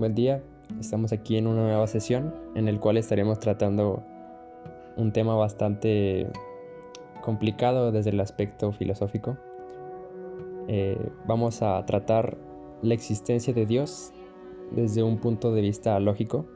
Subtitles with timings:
[0.00, 0.42] buen día.
[0.80, 4.02] Estamos aquí en una nueva sesión en el cual estaremos tratando
[4.96, 6.26] un tema bastante
[7.20, 9.36] complicado desde el aspecto filosófico.
[10.68, 10.96] Eh,
[11.26, 12.38] vamos a tratar
[12.80, 14.12] la existencia de Dios
[14.70, 16.46] desde un punto de vista lógico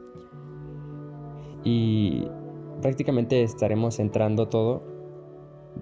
[1.64, 2.26] y
[2.80, 4.82] prácticamente estaremos centrando todo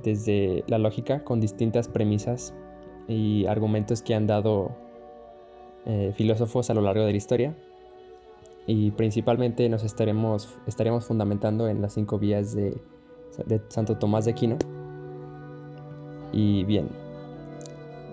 [0.03, 2.57] desde la lógica con distintas premisas
[3.07, 4.82] y argumentos que han dado
[5.85, 7.57] eh, filósofos a lo largo de la historia.
[8.67, 12.81] Y principalmente nos estaremos, estaremos fundamentando en las cinco vías de,
[13.69, 14.59] Santo Tomás de Aquino.
[16.33, 16.89] Y bien,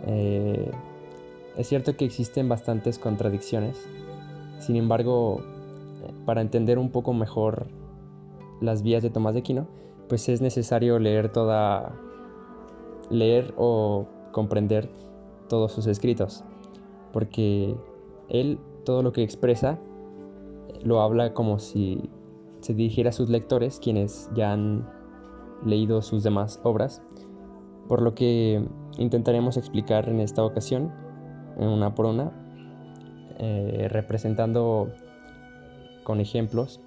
[0.08, 0.72] eh,
[1.55, 3.77] es cierto que existen bastantes contradicciones,
[4.60, 5.41] sin embargo,
[6.26, 7.68] para entender un poco mejor
[8.62, 9.68] las vías de Tomás de Aquino,
[10.08, 11.94] pues es necesario leer toda,
[13.12, 14.90] leer o comprender
[15.48, 16.44] todos sus escritos
[17.12, 17.76] porque
[18.29, 19.79] él todo lo que expresa
[20.84, 22.10] lo habla como si
[22.62, 24.88] se dirigiera a sus lectores, quienes ya han
[25.65, 27.02] leído sus demás obras,
[27.87, 28.63] por lo que
[28.98, 30.91] intentaremos explicar en esta ocasión,
[31.57, 32.32] una por una,
[33.40, 34.90] eh, representando
[36.04, 36.82] con ejemplos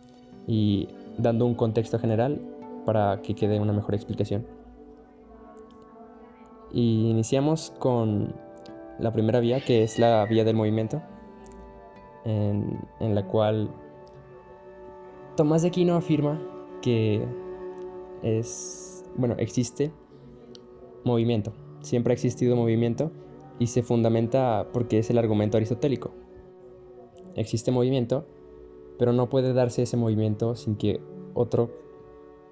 [0.46, 2.40] y dando un contexto general
[2.84, 4.46] para que quede una mejor explicación.
[6.72, 8.34] Y iniciamos con
[8.98, 11.02] la primera vía, que es la vía del movimiento,
[12.24, 13.70] en, la cual
[15.36, 16.40] Tomás de Aquino afirma
[16.82, 17.26] que
[18.22, 19.92] es, bueno, existe
[21.04, 23.10] movimiento, siempre ha existido movimiento
[23.58, 26.12] y se fundamenta porque es el argumento aristotélico.
[27.34, 28.26] Existe movimiento,
[28.98, 31.00] pero no puede darse ese movimiento sin que
[31.34, 31.70] otro,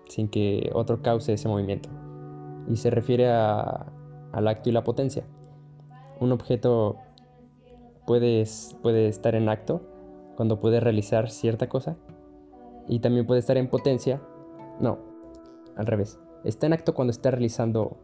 [0.08, 1.90] sin que otro cause ese movimiento.
[2.68, 5.26] Y se refiere al acto y la potencia
[6.20, 6.98] un objeto
[8.06, 8.42] puede,
[9.08, 9.80] estar en acto
[10.36, 11.96] cuando puede realizar cierta cosa
[12.86, 14.20] y también puede estar en potencia.
[14.78, 14.98] No,
[15.76, 16.18] al revés.
[16.44, 17.96] Está en acto cuando está realizando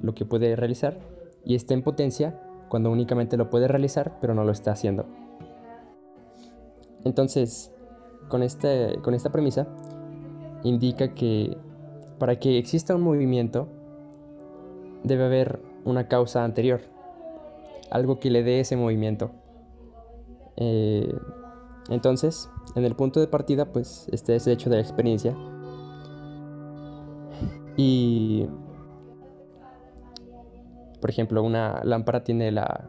[0.00, 0.98] lo que puede realizar
[1.44, 5.06] y está en potencia cuando únicamente lo puede realizar pero no lo está haciendo.
[7.04, 7.72] Entonces,
[8.28, 9.68] con, este, con esta premisa,
[10.64, 11.56] indica que
[12.18, 13.68] para que exista un movimiento
[15.04, 16.95] debe haber una causa anterior
[17.90, 19.30] algo que le dé ese movimiento.
[20.56, 21.12] Eh,
[21.88, 25.36] entonces, en el punto de partida, pues este es el hecho de la experiencia.
[27.76, 28.48] Y,
[31.00, 32.88] por ejemplo, una lámpara tiene la,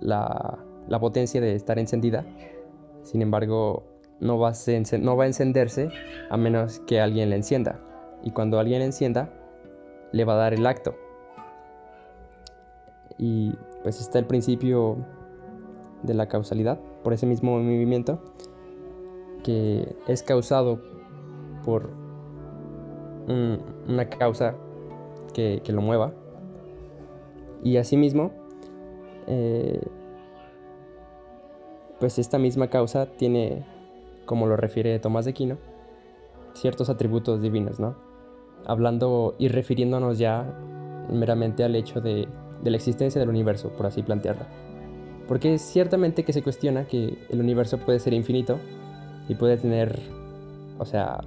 [0.00, 2.24] la, la potencia de estar encendida.
[3.02, 3.84] Sin embargo,
[4.20, 5.90] no va, a no va a encenderse
[6.30, 7.80] a menos que alguien la encienda.
[8.22, 9.32] Y cuando alguien la encienda,
[10.12, 10.94] le va a dar el acto.
[13.18, 14.96] Y pues está el principio
[16.02, 18.20] de la causalidad, por ese mismo movimiento,
[19.42, 20.80] que es causado
[21.64, 21.90] por
[23.28, 24.54] una causa
[25.32, 26.12] que, lo mueva.
[27.62, 28.32] Y asimismo,
[29.26, 29.80] eh,
[32.00, 33.64] pues esta misma causa tiene,
[34.26, 35.58] como lo refiere Tomás de Aquino,
[36.54, 37.94] ciertos atributos divinos, ¿no?
[38.66, 40.44] Hablando y refiriéndonos ya
[41.10, 42.28] meramente al hecho de
[42.62, 44.46] de la existencia del universo, por así plantearla.
[45.28, 48.58] Porque es ciertamente que se cuestiona que el universo puede ser infinito
[49.28, 49.98] y puede tener,
[50.78, 51.20] o sea,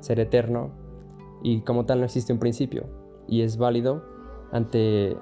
[0.00, 0.70] ser eterno
[1.42, 2.84] y como tal no existe un principio
[3.26, 4.02] y es válido
[4.50, 5.16] ante,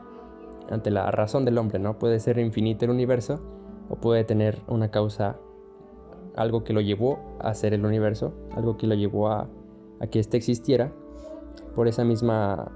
[0.71, 1.99] ante la razón del hombre, ¿no?
[1.99, 3.41] Puede ser infinito el universo
[3.89, 5.39] o puede tener una causa,
[6.37, 9.49] algo que lo llevó a ser el universo, algo que lo llevó a,
[10.11, 10.93] que éste existiera
[11.75, 12.73] por esa misma,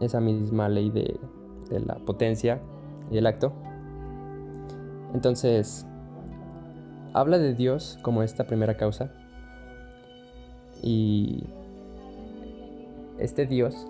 [0.00, 1.18] esa misma ley de,
[1.68, 2.60] de la potencia
[3.10, 3.52] y el acto.
[5.14, 5.86] Entonces,
[7.12, 9.12] habla de Dios como esta primera causa
[10.82, 11.44] y
[13.18, 13.86] este Dios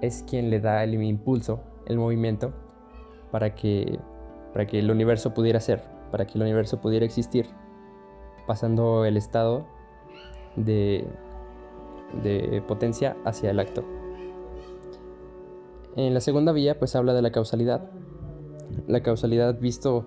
[0.00, 2.52] es quien le da el impulso, el movimiento,
[3.30, 3.98] para que,
[4.52, 7.46] para que el universo pudiera ser, para que el universo pudiera existir,
[8.46, 9.66] pasando el estado
[10.56, 11.06] de,
[12.22, 13.82] de potencia hacia el acto.
[15.96, 17.88] En la segunda vía pues habla de la causalidad.
[18.88, 20.06] La causalidad visto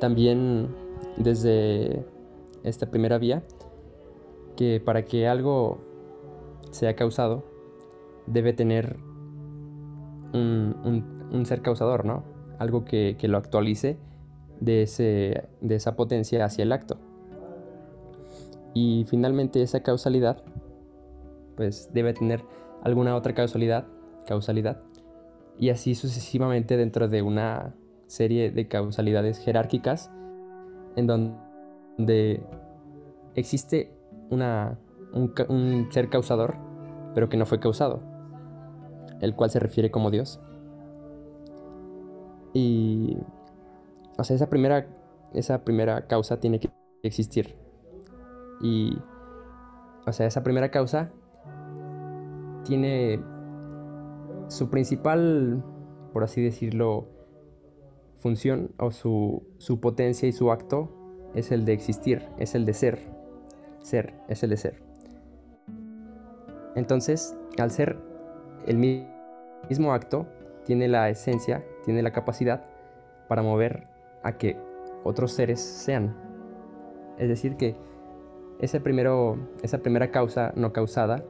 [0.00, 0.68] también
[1.16, 2.04] desde
[2.64, 3.44] esta primera vía,
[4.56, 5.78] que para que algo
[6.72, 7.44] sea causado
[8.26, 8.96] debe tener
[10.32, 12.24] un, ser causador, ¿no?
[12.58, 13.96] Algo que, que, lo actualice
[14.60, 16.96] de, ese, de esa potencia hacia el acto.
[18.74, 20.42] Y finalmente esa causalidad
[21.56, 22.42] pues debe tener
[22.82, 23.86] alguna otra causalidad,
[24.26, 24.82] causalidad
[25.58, 27.74] y así sucesivamente dentro de una
[28.06, 30.10] serie de causalidades jerárquicas
[30.96, 32.42] en donde
[33.34, 33.92] existe
[34.30, 34.78] una,
[35.12, 36.56] un, ser causador,
[37.14, 38.00] pero que no fue causado,
[39.20, 40.40] el cual se refiere como Dios.
[42.54, 43.16] Y,
[44.16, 44.86] o sea, esa primera,
[45.34, 46.70] esa primera causa tiene que
[47.02, 47.56] existir.
[48.60, 48.98] Y,
[50.06, 51.10] o sea, esa primera causa
[52.64, 53.20] tiene
[54.48, 55.62] su principal,
[56.12, 57.06] por así decirlo,
[58.18, 60.90] función o su, su potencia y su acto
[61.34, 62.98] es el de existir, es el de ser.
[63.82, 64.82] Ser, es el de ser.
[66.74, 67.98] Entonces, al ser
[68.66, 70.26] el mismo acto,
[70.64, 72.64] tiene la esencia, tiene la capacidad
[73.28, 73.86] para mover
[74.22, 74.56] a que
[75.04, 76.14] otros seres sean.
[77.18, 77.76] Es decir, que
[78.60, 81.24] esa primera causa no causada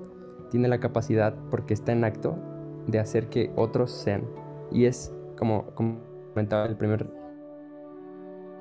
[0.50, 2.36] tiene la capacidad, porque está en acto,
[2.88, 4.24] de hacer que otros sean.
[4.72, 5.66] Y es, como
[6.34, 7.06] comentaba el primer,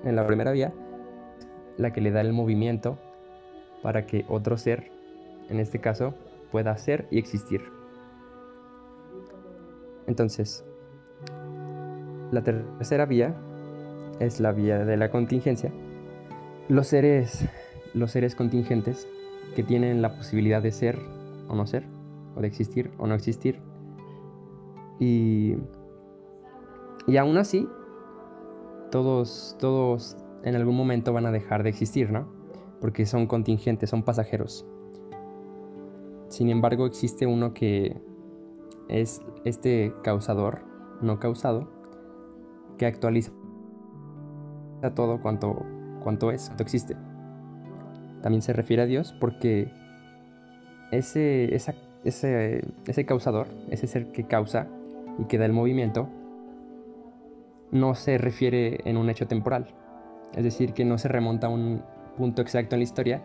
[0.04, 0.74] en la primera vía,
[1.78, 3.00] la que le da el movimiento
[3.82, 4.92] para que otro ser,
[5.50, 6.14] en este caso,
[6.52, 7.62] pueda ser y existir.
[10.08, 10.66] Entonces,
[12.32, 13.36] la tercera vía
[14.20, 15.72] es la vía de la contingencia.
[16.70, 17.46] Los seres,
[17.94, 19.08] los seres contingentes
[19.56, 21.00] que tienen la posibilidad de ser
[21.48, 21.84] o no ser,
[22.36, 23.60] o de existir o no existir.
[25.00, 25.56] Y,
[27.06, 27.68] y aún así,
[28.92, 32.28] todos, todos en algún momento van a dejar de existir, ¿no?
[32.80, 34.66] Porque son contingentes, son pasajeros.
[36.30, 38.00] Sin embargo, existe uno que
[38.88, 40.60] es este causador,
[41.02, 41.70] no causado,
[42.78, 43.32] que actualiza
[44.96, 45.66] todo cuanto,
[46.04, 46.96] cuanto es, cuanto existe.
[48.22, 49.72] También se refiere a Dios porque
[50.92, 54.68] ese, ese, ese causador, ese ser que causa
[55.18, 56.10] y que da el movimiento,
[57.72, 59.74] no se refiere en un hecho temporal,
[60.36, 61.84] es decir, que no se remonta a un
[62.16, 63.24] punto exacto en la historia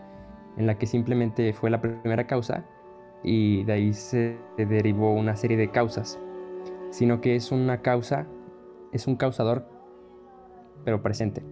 [0.57, 2.65] en la que simplemente fue la primera causa
[3.23, 6.19] y de ahí se derivó una serie de causas,
[6.91, 8.27] sino que es una causa,
[8.93, 9.67] es un causador,
[10.85, 11.43] pero presente.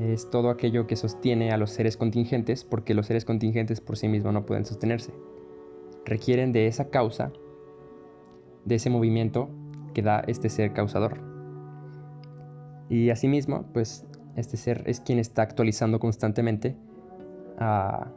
[0.00, 4.08] Es todo aquello que sostiene a los seres contingentes, porque los seres contingentes por sí
[4.08, 5.14] mismos no pueden sostenerse.
[6.04, 7.32] Requieren de esa causa,
[8.66, 9.48] de ese movimiento
[9.94, 11.18] que da este ser causador.
[12.90, 16.76] Y asimismo, pues este ser es quien está actualizando constantemente
[17.58, 18.10] a,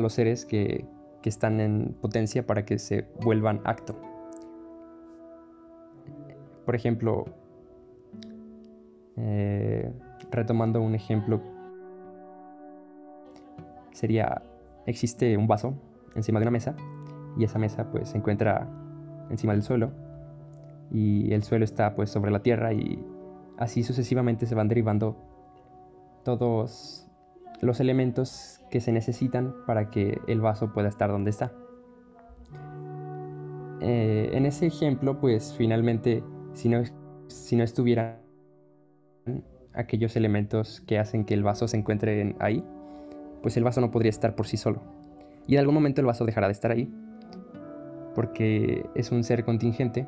[0.00, 0.86] los seres que,
[1.24, 3.98] están en potencia para que se vuelvan acto.
[6.66, 7.24] Por ejemplo,
[9.16, 9.90] eh,
[10.30, 11.40] retomando un ejemplo,
[13.92, 14.42] sería,
[14.84, 15.72] existe un vaso
[16.14, 16.76] encima de una mesa
[17.38, 18.68] y esa mesa pues se encuentra
[19.30, 19.90] encima del suelo
[20.90, 23.04] y el suelo está pues sobre la tierra y
[23.56, 25.16] Así sucesivamente se van derivando
[26.24, 27.06] todos
[27.60, 31.52] los elementos que se necesitan para que el vaso pueda estar donde está.
[33.80, 36.82] Eh, en ese ejemplo, pues finalmente, si no,
[37.28, 38.18] si no estuvieran
[39.72, 42.64] aquellos elementos que hacen que el vaso se encuentre ahí,
[43.42, 44.82] pues el vaso no podría estar por sí solo.
[45.46, 46.92] Y en algún momento el vaso dejará de estar ahí,
[48.14, 50.06] porque es un ser contingente.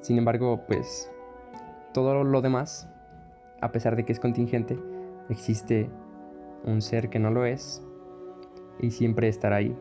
[0.00, 1.10] Sin embargo, pues
[1.92, 2.88] todo lo demás,
[3.60, 4.78] a pesar de que es contingente,
[5.28, 5.90] existe
[6.64, 7.82] un ser que no lo es
[8.80, 9.76] y siempre estará ahí.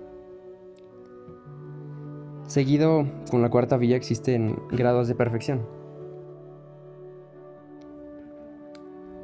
[2.48, 5.68] Seguido con la cuarta vía existen grados de perfección.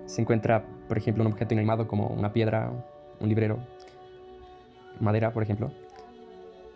[0.06, 2.72] Se encuentra, por ejemplo, un objeto inanimado como una piedra,
[3.20, 3.60] un librero,
[5.00, 5.72] madera, por ejemplo,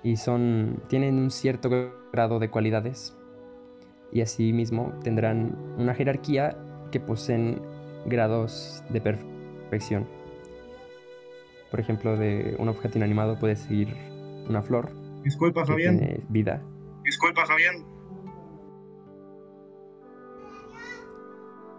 [0.08, 1.70] y son tienen un cierto
[2.14, 3.14] grado de cualidades
[4.10, 6.58] y asimismo tendrán una jerarquía
[6.92, 7.62] que poseen
[8.06, 10.08] grados de perfección.
[11.70, 13.94] Por ejemplo, de un objeto inanimado puede seguir
[14.48, 14.94] una flor.
[15.24, 15.98] Disculpa, Fabián.
[16.00, 16.64] Tiene vida.
[17.04, 17.84] Disculpa, Fabián.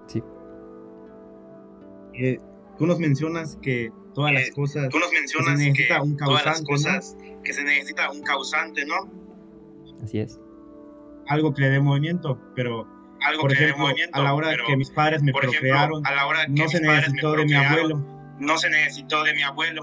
[0.06, 0.22] Sí.
[2.12, 2.38] Eh,
[2.78, 4.88] tú nos mencionas que todas las eh, cosas.
[4.88, 9.10] Tú nos mencionas que, un todas las cosas que se necesita un causante, ¿no?
[10.02, 10.38] Así es
[11.28, 12.88] algo que le dé movimiento, pero
[13.20, 16.02] algo por ejemplo, a la hora que mis padres me procrearon,
[16.48, 18.04] no se necesitó de mi abuelo.
[18.40, 19.82] No se necesitó de mi abuelo.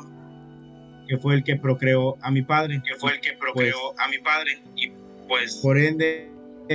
[1.08, 2.82] Que fue el que procreó a mi padre.
[2.84, 4.64] Que fue el que procreó pues, a mi padre.
[4.76, 4.92] Y
[5.28, 5.58] pues.
[5.58, 6.32] Por ende,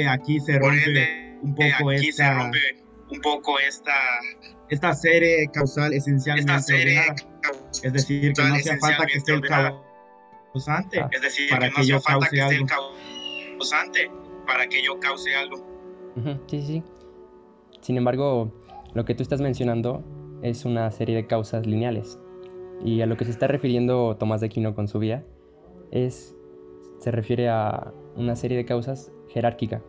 [0.08, 2.50] aquí se rompe un poco esta.
[3.10, 3.94] Un poco esta.
[4.68, 7.00] Esta serie causal esencialmente esta serie
[7.82, 11.04] Es decir, que no hace falta que esté el causante.
[11.10, 14.10] Es decir, para que, no yo falta que esté el causante
[14.46, 15.56] para que yo cause algo.
[16.46, 16.82] sí, sí.
[17.80, 18.52] Sin embargo,
[18.94, 20.04] lo que tú estás mencionando
[20.42, 22.18] es una serie de causas lineales.
[22.84, 25.24] Y a lo que se está refiriendo Tomás de Aquino con su vía
[25.90, 26.34] es,
[26.98, 29.82] se refiere a una serie de causas jerárquica,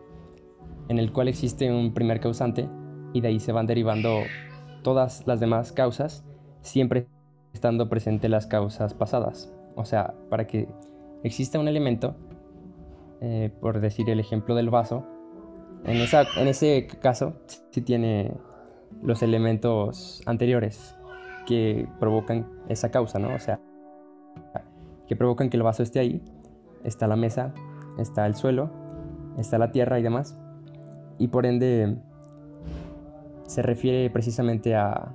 [0.88, 2.68] en el cual existe un primer causante
[3.12, 4.20] y de ahí se van derivando
[4.82, 6.24] todas las demás causas,
[6.60, 7.06] siempre
[7.52, 9.52] estando presentes las causas pasadas.
[9.74, 10.68] O sea, para que
[11.22, 12.16] exista un elemento,
[13.20, 15.06] eh, por decir el ejemplo del vaso,
[15.84, 17.34] en, esa, en ese caso
[17.70, 18.32] sí tiene
[19.02, 20.96] los elementos anteriores
[21.46, 23.34] que provocan esa causa, ¿no?
[23.34, 23.60] O sea,
[25.06, 26.22] que provocan que el vaso esté ahí.
[26.84, 27.52] Está la mesa,
[27.98, 28.70] está el suelo,
[29.38, 30.38] está la tierra y demás.
[31.18, 31.96] Y por ende
[33.52, 35.14] se refiere precisamente a,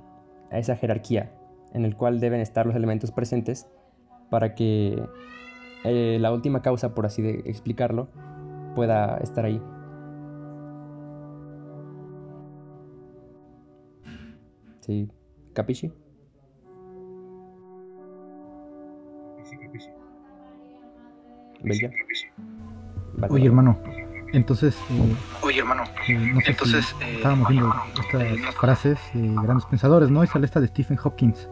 [0.52, 1.32] a esa jerarquía
[1.72, 3.68] en el cual deben estar los elementos presentes
[4.30, 5.02] para que
[5.84, 8.08] eh, la última causa, por así de explicarlo,
[8.76, 9.60] pueda estar ahí.
[14.82, 15.10] Sí,
[15.52, 15.92] ¿capisci?
[21.60, 21.90] ¿Bella?
[23.30, 23.76] Oye, hermano,
[24.32, 24.76] entonces...
[24.90, 26.94] Eh, Oye, hermano, eh, entonces...
[27.00, 30.24] Eh, estábamos viendo estas frases de grandes pensadores, ¿no?
[30.24, 31.48] Y sale esta de Stephen Hopkins.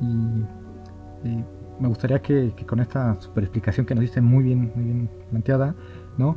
[0.00, 1.44] Y
[1.80, 5.74] me gustaría que, con esta super explicación que nos diste muy bien, muy bien planteada,
[6.18, 6.36] ¿no?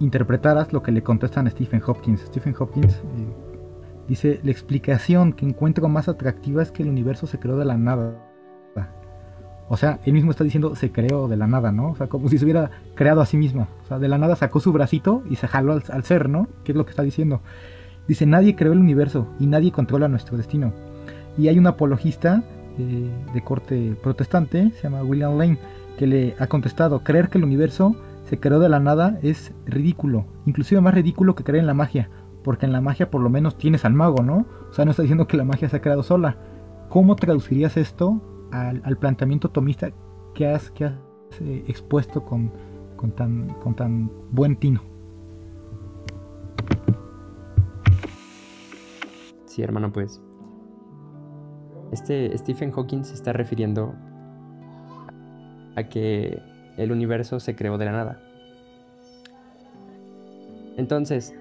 [0.00, 2.20] Interpretaras lo que le contestan a Stephen Hopkins.
[2.20, 3.00] Stephen Hopkins
[4.08, 7.76] dice, la explicación que encuentro más atractiva es que el universo se creó de la
[7.76, 8.33] nada.
[9.68, 11.90] O sea, él mismo está diciendo se creó de la nada, ¿no?
[11.90, 13.66] O sea, como si se hubiera creado a sí mismo.
[13.84, 16.48] O sea, de la nada sacó su bracito y se jaló al, al ser, ¿no?
[16.64, 17.40] ¿Qué es lo que está diciendo?
[18.06, 20.72] Dice, nadie creó el universo y nadie controla nuestro destino.
[21.38, 22.44] Y hay un apologista
[22.78, 25.58] de, corte protestante, se llama William Lane,
[25.98, 27.96] que le ha contestado, creer que el universo
[28.28, 32.08] se creó de la nada es ridículo, inclusive más ridículo que creer en la magia,
[32.42, 34.46] porque en la magia por lo menos tienes al mago, ¿no?
[34.70, 36.36] O sea, no está diciendo que la magia se ha creado sola.
[36.88, 38.20] ¿Cómo traducirías esto
[38.54, 39.90] al, planteamiento tomista
[40.34, 40.94] que has, que has
[41.40, 42.52] eh, expuesto con,
[42.96, 44.80] con, tan, con tan buen tino?
[49.46, 50.20] Sí, hermano, pues
[51.92, 53.94] este Stephen Hawking se está refiriendo
[55.76, 56.40] a que
[56.76, 58.20] el universo se creó de la nada.
[60.76, 61.34] Entonces,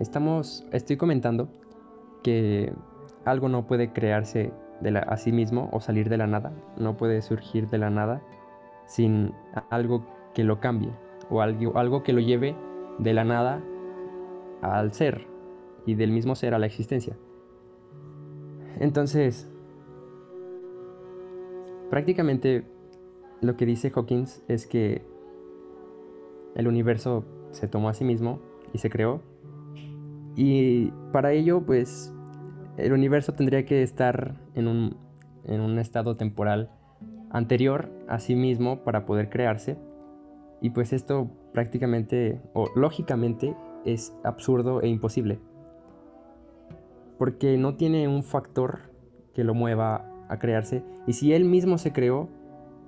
[0.00, 1.48] estamos, estoy comentando
[2.22, 2.72] que
[3.26, 7.22] algo no puede crearse de a sí mismo o salir de la nada, no puede
[7.22, 8.22] surgir de la nada
[8.86, 9.32] sin
[9.70, 10.04] algo
[10.34, 10.90] que lo cambie
[11.30, 12.56] o algo, algo que lo lleve
[12.98, 13.62] de la nada
[14.62, 15.26] al ser
[15.86, 17.16] y del mismo ser a la existencia.
[18.80, 19.50] Entonces,
[21.90, 22.64] prácticamente
[23.40, 25.04] lo que dice Hawkins es que
[26.54, 28.40] el universo se tomó a sí mismo
[28.72, 29.20] y se creó.
[30.36, 32.12] Y para ello, pues,
[32.78, 34.96] el universo tendría que estar en un,
[35.44, 36.70] en un estado temporal
[37.30, 39.76] anterior a sí mismo para poder crearse.
[40.60, 43.54] Y pues esto prácticamente o lógicamente
[43.84, 45.38] es absurdo e imposible
[47.18, 48.92] porque no tiene un factor
[49.34, 50.84] que lo mueva a crearse.
[51.06, 52.28] Y si él mismo se creó,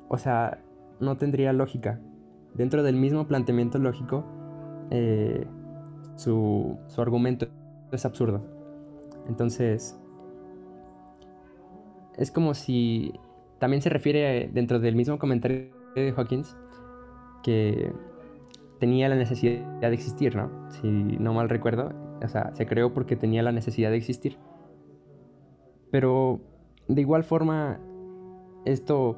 [0.09, 0.63] o sea,
[1.01, 2.01] no tendría lógica.
[2.55, 4.25] Dentro del mismo planteamiento lógico,
[4.91, 5.47] eh,
[6.15, 7.49] su, su argumento
[7.93, 8.60] es absurdo.
[9.31, 9.97] Entonces,
[12.19, 13.15] es como si
[13.61, 16.57] también se refiere dentro del mismo comentario de Hawkins
[17.45, 17.93] que
[18.81, 20.51] tenía la necesidad de existir, ¿no?
[20.71, 24.37] Si no mal recuerdo, o sea, se creó porque tenía la necesidad de existir.
[25.93, 26.41] Pero
[26.89, 27.79] de igual forma,
[28.65, 29.17] esto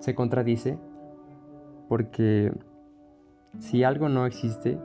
[0.00, 0.78] se contradice
[1.88, 2.52] porque
[3.60, 4.80] si algo no existe,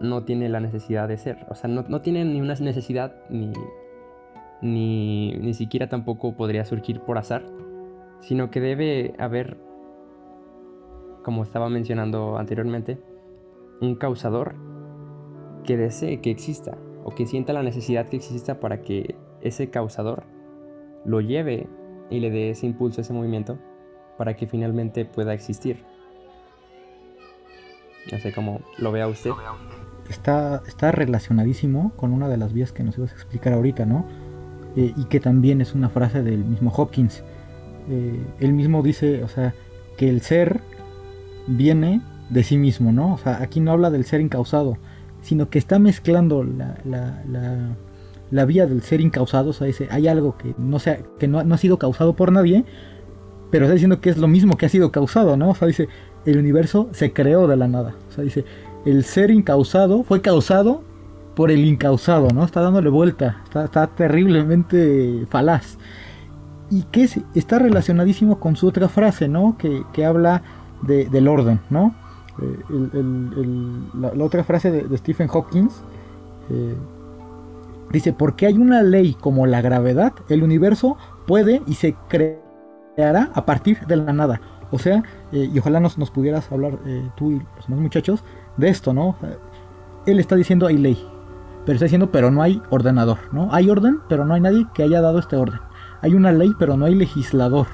[0.00, 1.46] no tiene la necesidad de ser.
[1.50, 3.52] O sea, no, tiene ni una necesidad ni,
[4.62, 7.44] ni, ni siquiera tampoco podría surgir por azar,
[8.20, 9.58] sino que debe haber,
[11.24, 12.98] como estaba mencionando anteriormente,
[13.80, 14.54] un causador
[15.64, 20.24] que desee que exista o que sienta la necesidad que exista para que ese causador
[21.04, 21.66] lo lleve
[22.10, 23.58] y le dé ese impulso, ese movimiento,
[24.18, 25.84] para que finalmente pueda existir.
[28.12, 29.30] No sé cómo lo vea usted.
[30.08, 34.06] Está, está relacionadísimo con una de las vías que nos ibas a explicar ahorita, ¿no?
[34.76, 37.22] Eh, y que también es una frase del mismo Hopkins.
[37.88, 39.54] Eh, él mismo dice, o sea,
[39.96, 40.60] que el ser
[41.46, 43.14] viene de sí mismo, ¿no?
[43.14, 44.78] O sea, aquí no habla del ser incausado,
[45.22, 46.78] sino que está mezclando la,
[48.30, 51.40] la, vía del ser incausado, o sea, dice, hay algo que no, sea, que no,
[51.40, 52.64] ha sido causado por nadie,
[53.50, 55.50] pero está diciendo que es lo mismo que ha sido causado, ¿no?
[55.50, 55.88] O sea, dice,
[56.24, 58.44] el universo se creó de la nada, o sea, dice,
[58.86, 60.84] el ser incausado fue causado
[61.34, 62.44] por el incausado, ¿no?
[62.44, 65.78] Está dándole vuelta, está, terriblemente falaz.
[66.70, 69.56] Y que está relacionadísimo con su otra frase, ¿no?
[69.58, 70.42] Que, habla
[70.82, 71.94] del orden, ¿no?
[72.40, 72.58] Eh,
[73.94, 75.68] la, otra frase de, Stephen Hawking
[76.48, 76.74] eh,
[77.92, 80.96] dice, porque hay una ley como la gravedad, el universo
[81.26, 84.40] puede y se creará a partir de la nada.
[84.70, 86.78] O sea, eh, y ojalá nos, nos pudieras hablar
[87.16, 88.24] tú y los demás muchachos
[88.56, 89.16] de esto, ¿no?
[90.06, 90.98] Él está diciendo hay ley,
[91.70, 93.54] pero está diciendo pero no hay ordenador, ¿no?
[93.54, 95.60] Hay orden, pero no hay nadie que haya dado este orden.
[96.00, 97.68] Hay una ley, pero no hay legislador.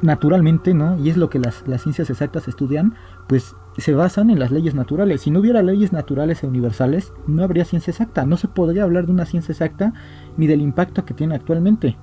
[0.00, 0.96] Naturalmente, ¿no?
[0.96, 2.94] Y es lo que las, las ciencias exactas estudian,
[3.26, 5.22] pues se basan en las leyes naturales.
[5.22, 8.24] Si no hubiera leyes naturales e universales, no habría ciencia exacta.
[8.26, 9.92] No se podría hablar de una ciencia exacta
[10.36, 11.96] ni del impacto que tiene actualmente.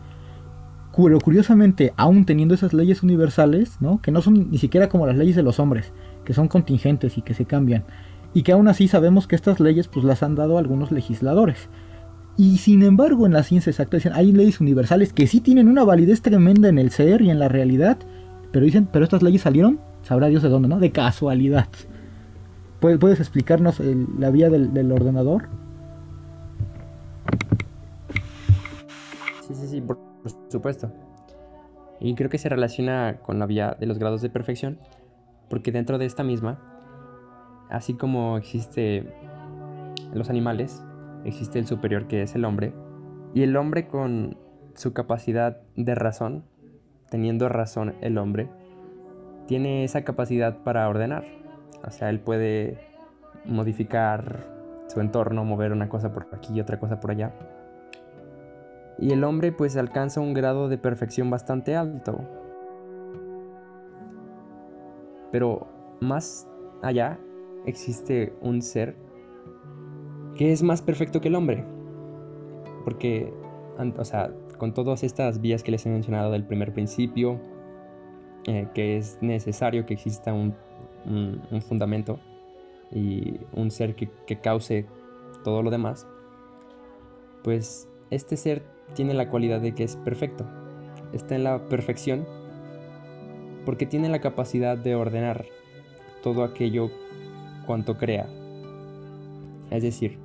[0.93, 4.01] Pero curiosamente, aún teniendo esas leyes universales, ¿no?
[4.01, 5.93] que no son ni siquiera como las leyes de los hombres,
[6.25, 7.85] que son contingentes y que se cambian,
[8.35, 11.69] y que aún así sabemos que estas leyes pues las han dado algunos legisladores.
[12.37, 15.85] Y sin embargo en la ciencia exacta dicen, hay leyes universales que sí tienen una
[15.85, 17.97] validez tremenda en el ser y en la realidad,
[18.51, 20.79] pero dicen, pero estas leyes salieron, sabrá Dios de dónde, ¿no?
[20.79, 21.69] De casualidad.
[22.81, 23.79] ¿Puedes, explicarnos
[24.19, 25.47] la vía del, ordenador?
[29.47, 29.97] Sí, sí, sí, por
[30.49, 30.91] supuesto.
[32.01, 34.77] Y creo que se relaciona con la vía de los grados de perfección,
[35.49, 36.74] porque dentro de esta misma,
[37.69, 39.13] así como existe
[40.13, 40.83] los animales,
[41.23, 42.73] existe el superior que es el hombre,
[43.33, 44.37] y el hombre con
[44.75, 46.45] su capacidad de razón,
[47.09, 48.49] teniendo razón el hombre,
[49.47, 51.25] tiene esa capacidad para ordenar.
[51.85, 52.79] O sea, él puede
[53.45, 54.47] modificar
[54.87, 57.33] su entorno, mover una cosa por aquí y otra cosa por allá.
[58.97, 62.21] Y el hombre pues alcanza un grado de perfección bastante alto.
[65.31, 65.67] Pero
[65.99, 66.47] más
[66.81, 67.19] allá
[67.65, 68.95] existe un ser
[70.35, 71.65] que es más perfecto que el hombre.
[72.83, 73.33] Porque,
[73.97, 77.39] o sea, con todas estas vías que les he mencionado del primer principio,
[78.45, 80.55] eh, que es necesario que exista un,
[81.67, 82.19] fundamento
[82.91, 84.87] y un ser que, que cause
[85.43, 86.07] todo lo demás,
[87.43, 88.63] pues este ser
[88.95, 90.45] tiene la cualidad de que es perfecto.
[91.13, 92.25] Está en la perfección
[93.65, 95.45] porque tiene la capacidad de ordenar
[96.21, 96.89] todo aquello
[97.65, 98.27] cuanto crea.
[99.71, 100.17] Es decir,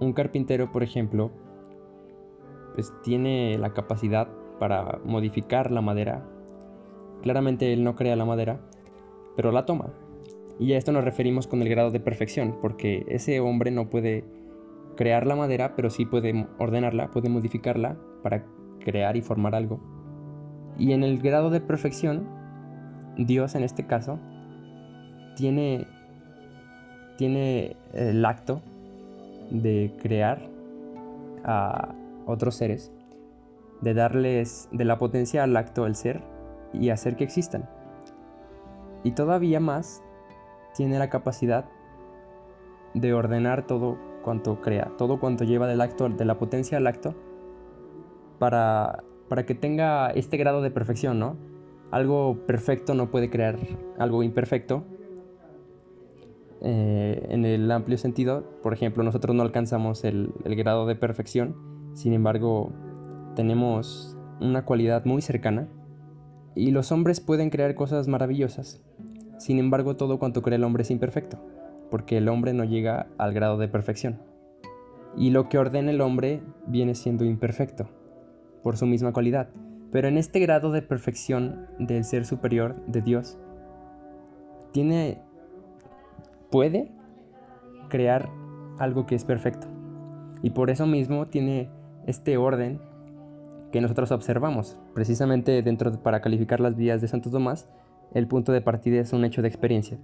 [0.00, 1.30] un carpintero, por ejemplo,
[2.74, 6.24] pues tiene la capacidad para modificar la madera.
[7.22, 8.60] Claramente él no crea la madera,
[9.34, 9.92] pero la toma.
[10.58, 14.24] Y a esto nos referimos con el grado de perfección, porque ese hombre no puede
[14.96, 18.44] crear la madera, pero sí puede ordenarla, puede modificarla para
[18.80, 19.80] crear y formar algo.
[20.78, 22.26] Y en el grado de perfección,
[23.16, 24.18] Dios en este caso,
[25.36, 25.86] tiene,
[27.16, 28.62] tiene el acto
[29.50, 30.40] de crear
[31.44, 31.94] a
[32.26, 32.90] otros seres,
[33.82, 36.22] de darles de la potencia al acto del ser
[36.72, 37.68] y hacer que existan.
[39.04, 40.02] Y todavía más
[40.74, 41.66] tiene la capacidad
[42.94, 47.14] de ordenar todo cuanto crea, todo cuanto lleva del acto, de la potencia al acto,
[48.38, 51.36] para, para que tenga este grado de perfección, ¿no?
[51.92, 53.56] Algo perfecto no puede crear
[53.98, 54.84] algo imperfecto,
[56.62, 58.44] eh, en el amplio sentido.
[58.62, 61.54] Por ejemplo, nosotros no alcanzamos el, grado de perfección,
[61.94, 62.72] sin embargo,
[63.34, 65.68] tenemos una cualidad muy cercana
[66.54, 68.82] y los hombres pueden crear cosas maravillosas.
[69.38, 71.38] Sin embargo, todo cuanto crea el hombre es imperfecto,
[71.90, 74.20] porque el hombre no llega al grado de perfección.
[75.16, 77.88] Y lo que ordena el hombre viene siendo imperfecto,
[78.62, 79.50] por su misma cualidad.
[79.92, 83.38] Pero en este grado de perfección del ser superior de Dios,
[84.72, 85.22] tiene
[86.50, 86.92] puede
[87.88, 88.28] crear
[88.78, 89.66] algo que es perfecto.
[90.42, 91.70] Y por eso mismo tiene
[92.06, 92.80] este orden
[93.72, 94.78] que nosotros observamos.
[94.94, 97.68] Precisamente dentro de, para calificar las vías de Santo Tomás,
[98.14, 99.98] el punto de partida es un hecho de experiencia.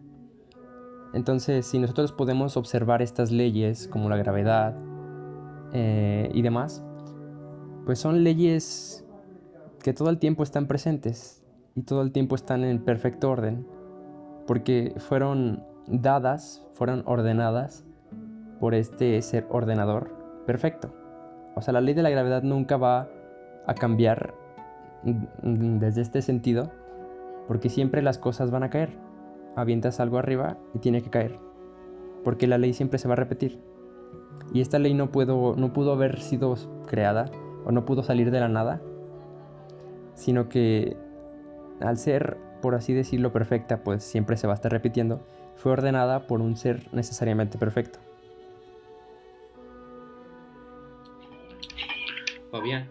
[1.15, 4.75] Entonces, si nosotros podemos observar estas leyes como la gravedad
[5.73, 6.83] eh, y demás,
[7.85, 9.05] pues son leyes
[9.83, 11.43] que todo el tiempo están presentes
[11.75, 13.67] y todo el tiempo están en perfecto orden,
[14.47, 17.85] porque fueron dadas, fueron ordenadas
[18.61, 20.11] por este ser ordenador
[20.47, 20.95] perfecto.
[21.55, 23.09] O sea, la ley de la gravedad nunca va
[23.67, 24.35] a cambiar
[25.43, 26.71] desde este sentido,
[27.49, 28.97] porque siempre las cosas van a caer.
[29.57, 31.39] Avientas algo arriba y tiene que caer,
[32.25, 33.61] porque la ley siempre se va a repetir.
[34.55, 36.55] Y esta ley no, puedo, no pudo haber sido
[36.87, 37.31] creada
[37.65, 38.81] o no pudo salir de la nada,
[40.15, 40.97] sino que
[41.81, 45.21] al ser, por así decirlo, perfecta, pues siempre se va a estar repitiendo
[45.57, 47.99] fue ordenada por un ser necesariamente perfecto.
[52.51, 52.89] ¿O bien?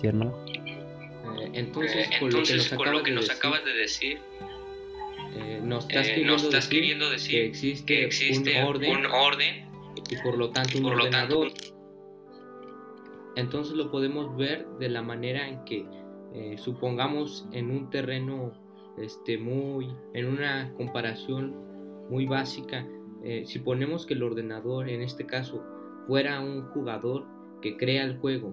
[0.00, 0.32] ¿Sí, hermano?
[1.52, 4.18] Entonces, eh, entonces, por lo que nos, acabas, de decir,
[5.34, 9.66] eh, nos eh, estás, queriendo, nos estás decir queriendo, decir que existe, un, orden,
[10.10, 11.52] y por lo tanto un por ordenador.
[13.36, 15.86] Entonces lo podemos ver de la manera en que
[16.34, 18.52] eh, supongamos en un terreno
[18.98, 21.54] este, muy, en una comparación
[22.10, 22.86] muy básica,
[23.24, 25.62] eh, si ponemos que el ordenador en este caso
[26.06, 27.24] fuera un jugador
[27.60, 28.52] que crea el juego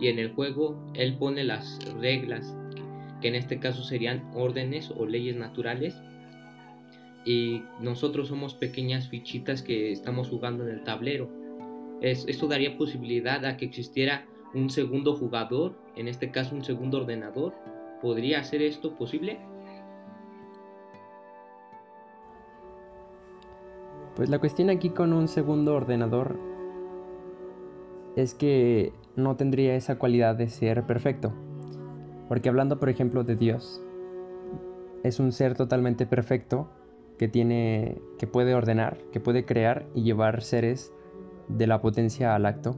[0.00, 2.56] y en el juego él pone las reglas
[3.20, 6.00] que en este caso serían órdenes o leyes naturales
[7.24, 11.28] y nosotros somos pequeñas fichitas que estamos jugando en el tablero.
[12.00, 17.54] esto daría posibilidad a que existiera un segundo jugador, en este caso un segundo ordenador.
[18.00, 19.38] ¿Podría ser esto posible?
[24.20, 26.38] Pues la cuestión aquí con un segundo ordenador
[28.16, 31.32] es que no tendría esa cualidad de ser perfecto.
[32.28, 33.82] Porque hablando por ejemplo de Dios,
[35.04, 36.68] es un ser totalmente perfecto
[37.18, 40.92] que tiene que puede ordenar, que puede crear y llevar seres
[41.48, 42.76] de la potencia al acto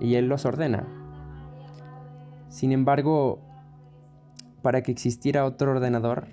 [0.00, 0.88] y él los ordena.
[2.48, 3.40] Sin embargo,
[4.62, 6.28] para que existiera otro ordenador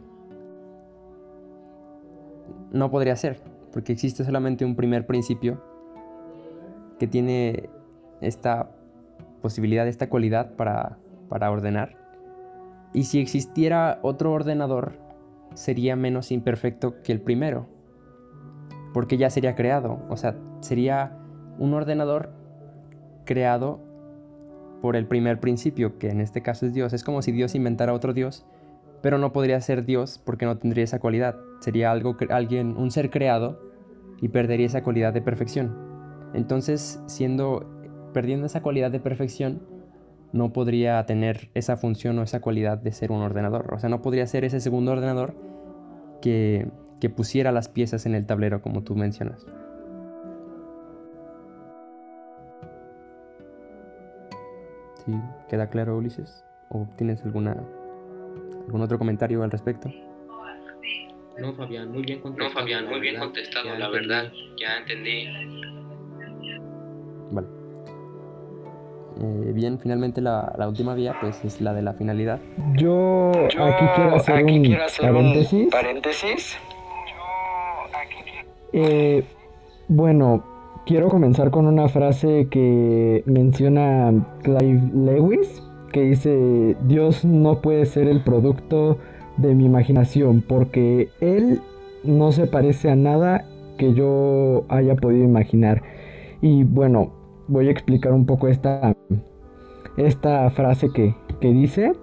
[2.72, 5.62] no podría ser, porque existe solamente un primer principio
[6.98, 7.70] que tiene
[8.22, 8.72] esta
[9.44, 10.98] posibilidad, esta cualidad para,
[11.30, 11.96] para ordenar.
[12.92, 14.94] Y si existiera otro ordenador,
[15.54, 17.68] sería menos imperfecto que el primero,
[18.96, 21.16] porque ya sería creado, o sea, sería
[21.60, 22.32] un ordenador
[23.26, 23.80] creado
[24.82, 26.94] por el primer principio, que en este caso es Dios.
[26.94, 28.44] Es como si Dios inventara otro Dios,
[29.04, 31.36] pero no podría ser Dios porque no tendría esa cualidad.
[31.60, 33.67] Sería algo, alguien, un ser creado
[34.22, 35.76] y perdería esa cualidad de perfección.
[36.34, 37.66] Entonces, siendo,
[38.14, 39.62] perdiendo esa cualidad de perfección,
[40.34, 43.74] no podría tener esa función o esa cualidad de ser un ordenador.
[43.74, 45.36] O sea, no podría ser ese segundo ordenador
[46.22, 49.46] que, que pusiera las piezas en el tablero como tú mencionas.
[55.06, 55.14] ¿Sí
[55.48, 56.44] queda claro, Ulises?
[56.70, 57.56] ¿O tienes alguna
[58.66, 59.90] algún otro comentario al respecto?
[61.40, 62.50] No, Fabián, muy bien contestado.
[62.50, 65.28] No, Fabián, muy bien contestado, la verdad, ya entendí.
[67.32, 67.48] Vale.
[69.22, 72.40] Eh, bien, finalmente la, la, última vía pues es la de la finalidad.
[72.76, 75.70] Yo, aquí quiero hacer, un, paréntesis.
[75.72, 76.58] paréntesis.
[78.74, 79.24] Eh,
[79.88, 80.44] bueno,
[80.86, 84.12] quiero comenzar con una frase que menciona
[84.44, 88.98] Clive Lewis, que dice, Dios no puede ser el producto
[89.38, 91.62] de mi imaginación, porque Él
[92.04, 93.46] no se parece a nada
[93.78, 95.84] que yo haya podido imaginar.
[96.42, 97.12] Y bueno,
[97.48, 98.96] voy a explicar un poco esta,
[99.98, 101.94] esta frase que, que dice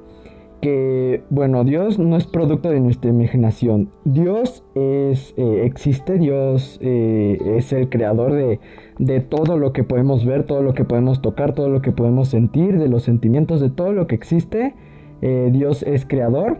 [0.64, 3.90] que, bueno, Dios no es producto de nuestra imaginación.
[4.06, 8.60] Dios es, eh, existe, Dios eh, es el creador de,
[8.98, 12.28] de, todo lo que podemos ver, todo lo que podemos tocar, todo lo que podemos
[12.28, 14.74] sentir, de los sentimientos, de todo lo que existe.
[15.20, 16.56] Eh, Dios es creador.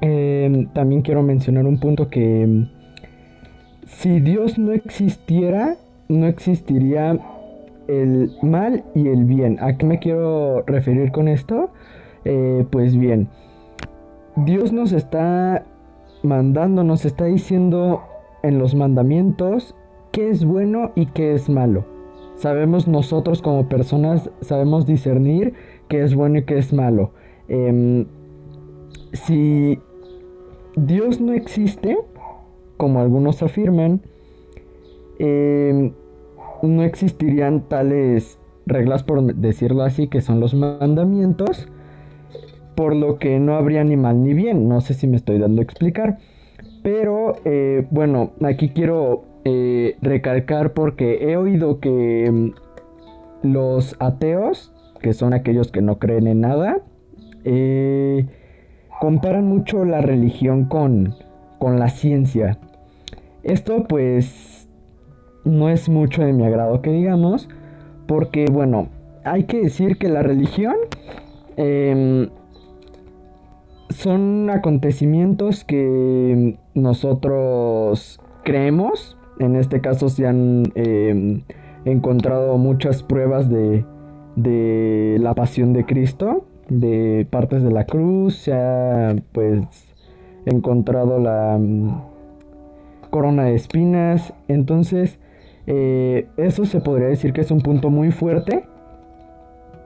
[0.00, 2.68] Em, también quiero mencionar un punto que em,
[3.86, 5.76] si Dios no existiera,
[6.08, 7.18] no existiría
[7.88, 9.58] el mal y el bien.
[9.60, 11.70] ¿A qué me quiero referir con esto?
[12.24, 13.28] Eh, pues bien,
[14.36, 15.64] Dios nos está
[16.22, 18.02] mandando, nos está diciendo
[18.42, 19.74] en los mandamientos
[20.12, 21.84] qué es bueno y qué es malo.
[22.36, 25.54] Sabemos nosotros como personas, sabemos discernir
[25.88, 27.12] qué es bueno y qué es malo.
[27.48, 28.06] Em,
[29.12, 29.80] si
[30.86, 31.98] Dios no existe,
[32.76, 34.02] como algunos afirman,
[35.18, 35.92] em,
[36.62, 41.68] no existirían tales reglas, por decirlo así, que son los mandamientos,
[42.74, 44.68] por lo que no habría ni mal ni bien.
[44.68, 46.18] No sé si me estoy dando a explicar.
[46.82, 52.50] Pero eh, bueno, aquí quiero eh, recalcar porque he oído que mm,
[53.42, 56.82] los ateos, que son aquellos que no creen en nada,
[57.44, 58.26] eh,
[59.00, 61.14] comparan mucho la religión con,
[61.58, 62.58] con la ciencia.
[63.42, 64.68] Esto pues
[65.44, 67.48] no es mucho de mi agrado que digamos,
[68.06, 68.88] porque bueno,
[69.24, 70.74] hay que decir que la religión
[71.56, 72.28] em,
[73.90, 79.16] son acontecimientos que nosotros creemos.
[79.38, 81.42] En este caso se han em,
[81.84, 83.84] encontrado muchas pruebas de,
[84.36, 88.36] de, la pasión de Cristo, de partes de la cruz.
[88.36, 89.60] Se ha pues
[90.46, 92.02] encontrado la mm,
[93.10, 94.32] corona de espinas.
[94.48, 95.18] Entonces,
[95.66, 98.64] eh, eso se podría decir que es un punto muy fuerte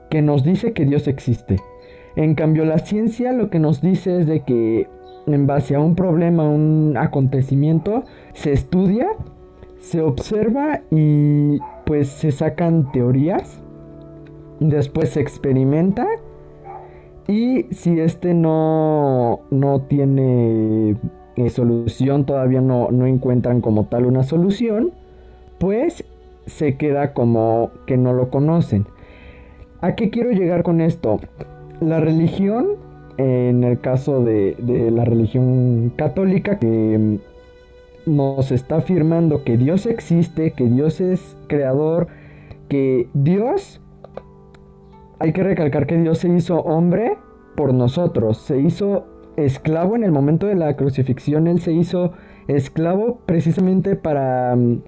[0.09, 1.57] que nos dice que Dios existe.
[2.15, 4.87] En cambio, la ciencia lo que nos dice es de que
[5.25, 9.07] en base a un problema, un acontecimiento, se estudia,
[9.79, 13.61] se observa y pues se sacan teorías,
[14.59, 16.07] después se experimenta
[17.27, 20.97] y si este no, no tiene
[21.35, 24.91] eh, solución, todavía no, no encuentran como tal una solución,
[25.59, 26.03] pues
[26.45, 28.85] se queda como que no lo conocen.
[29.81, 31.19] ¿A qué quiero llegar con esto?
[31.79, 32.67] La religión,
[33.17, 37.19] en el caso de, de la religión católica, que
[38.05, 42.07] nos está afirmando que Dios existe, que Dios es creador,
[42.67, 43.81] que Dios,
[45.23, 47.17] hay que recalcar que Dios se hizo hombre
[47.55, 49.05] por nosotros, se hizo
[49.37, 52.11] esclavo en el momento de la crucifixión, Él se hizo
[52.47, 54.53] esclavo precisamente para...
[54.55, 54.81] Mm,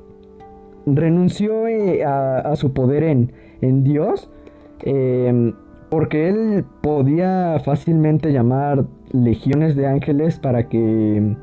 [0.88, 4.30] renunció eh, a, su poder en, en Dios,
[4.82, 5.54] em,
[5.89, 11.38] porque Él podía fácilmente llamar legiones de ángeles para que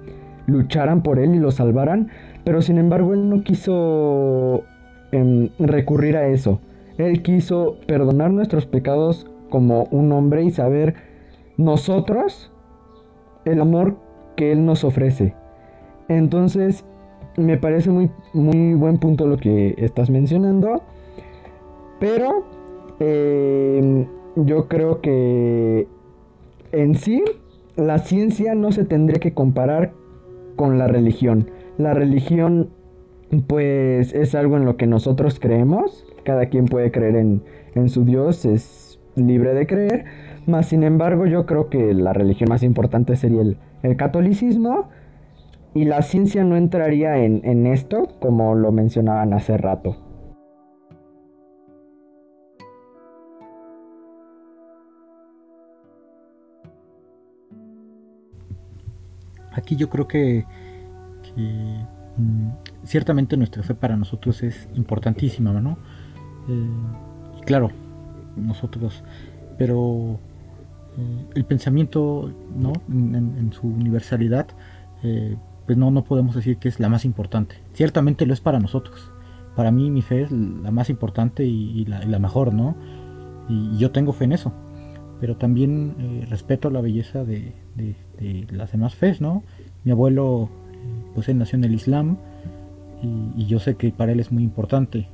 [0.47, 2.11] lucharan por él y lo salvaran,
[2.45, 4.65] pero sin embargo él no quiso
[5.13, 6.61] em, recurrir a eso.
[7.07, 10.95] Él quiso perdonar nuestros pecados como un hombre y saber
[11.57, 12.53] nosotros
[13.45, 13.97] el amor
[14.37, 15.35] que él nos ofrece.
[16.09, 16.85] Entonces,
[17.37, 20.83] me parece muy, muy buen punto lo que estás mencionando,
[21.99, 22.45] pero
[23.01, 25.89] em, yo creo que
[26.73, 27.23] en sí
[27.77, 29.93] la ciencia no se tendría que comparar
[30.57, 31.51] con la religión.
[31.79, 32.71] La religión
[33.47, 36.07] pues es algo en lo que nosotros creemos.
[36.25, 37.43] Cada quien puede creer en,
[37.75, 40.05] en su Dios, es libre de creer.
[40.47, 44.89] Más sin embargo yo creo que la religión más importante sería el, el catolicismo.
[45.75, 49.97] Y la ciencia no entraría en, en esto como lo mencionaban hace rato.
[59.53, 60.45] Aquí yo creo que,
[61.37, 62.49] mm,
[62.85, 65.79] ciertamente nuestra fe para nosotros es importantísima, ¿no?
[66.49, 67.71] Eh, claro,
[68.37, 69.03] nosotros,
[69.59, 70.19] pero
[70.99, 72.73] eh, el pensamiento, ¿no?
[72.89, 74.47] En, su universalidad,
[75.03, 77.57] eh, pues no, no podemos decir que es la más importante.
[77.75, 79.11] Ciertamente lo es para nosotros.
[79.57, 82.75] Para mí mi fe es la más importante y, la, mejor, ¿no?
[83.49, 84.53] y yo tengo fe en eso
[85.23, 87.55] pero también eh, respeto la belleza de,
[88.51, 89.45] las demás fes, ¿no?
[89.85, 90.49] Mi abuelo,
[91.15, 92.17] pues él nació en el Islam
[93.37, 95.07] y, yo sé que para él es muy importante.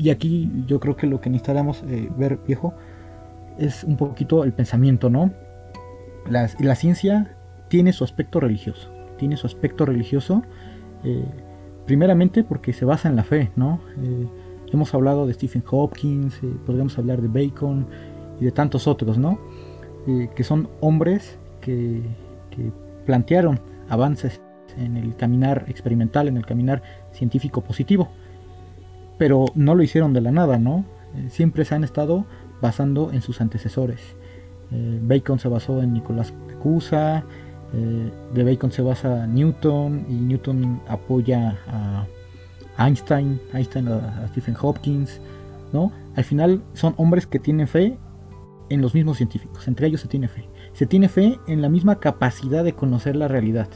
[0.00, 2.72] Y aquí yo creo que lo que necesitamos eh, ver, viejo,
[3.58, 5.30] es un poquito el pensamiento, ¿no?
[6.26, 7.36] La, la ciencia
[7.68, 10.42] tiene su aspecto religioso, tiene su aspecto religioso,
[11.86, 13.80] primeramente porque se basa en la fe, ¿no?
[14.72, 17.86] hemos hablado de Stephen Hopkins, podríamos hablar de Bacon,
[18.40, 19.38] y de tantos otros, ¿no?
[20.34, 22.02] que son hombres que,
[23.06, 24.40] plantearon avances
[24.76, 26.82] en el caminar experimental, en el caminar
[27.12, 28.10] científico positivo,
[29.20, 30.86] pero no lo hicieron de la nada, ¿no?
[31.14, 32.24] Eh, siempre se han estado
[32.62, 34.16] basando en sus antecesores.
[34.70, 37.24] Eh, Bacon se basó en Nicolás de Cusa,
[37.74, 42.06] eh, de Bacon se basa Newton y Newton apoya a
[42.78, 45.20] Einstein, Einstein a, a Stephen Hopkins,
[45.70, 45.92] ¿no?
[46.16, 47.98] Al final son hombres que tienen fe
[48.70, 50.48] en los mismos científicos, entre ellos se tiene fe.
[50.72, 53.68] Se tiene fe en la misma capacidad de conocer la realidad.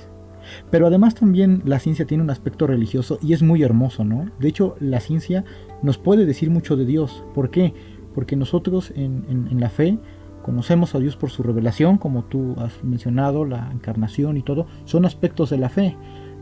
[0.70, 4.30] Pero además también la ciencia tiene un aspecto religioso y es muy hermoso, ¿no?
[4.38, 5.44] De hecho, la ciencia
[5.82, 7.24] nos puede decir mucho de Dios.
[7.34, 7.74] ¿Por qué?
[8.14, 9.98] Porque nosotros en, la fe
[10.42, 15.04] conocemos a Dios por su revelación, como tú has mencionado, la encarnación y todo, son
[15.04, 15.96] aspectos de la fe.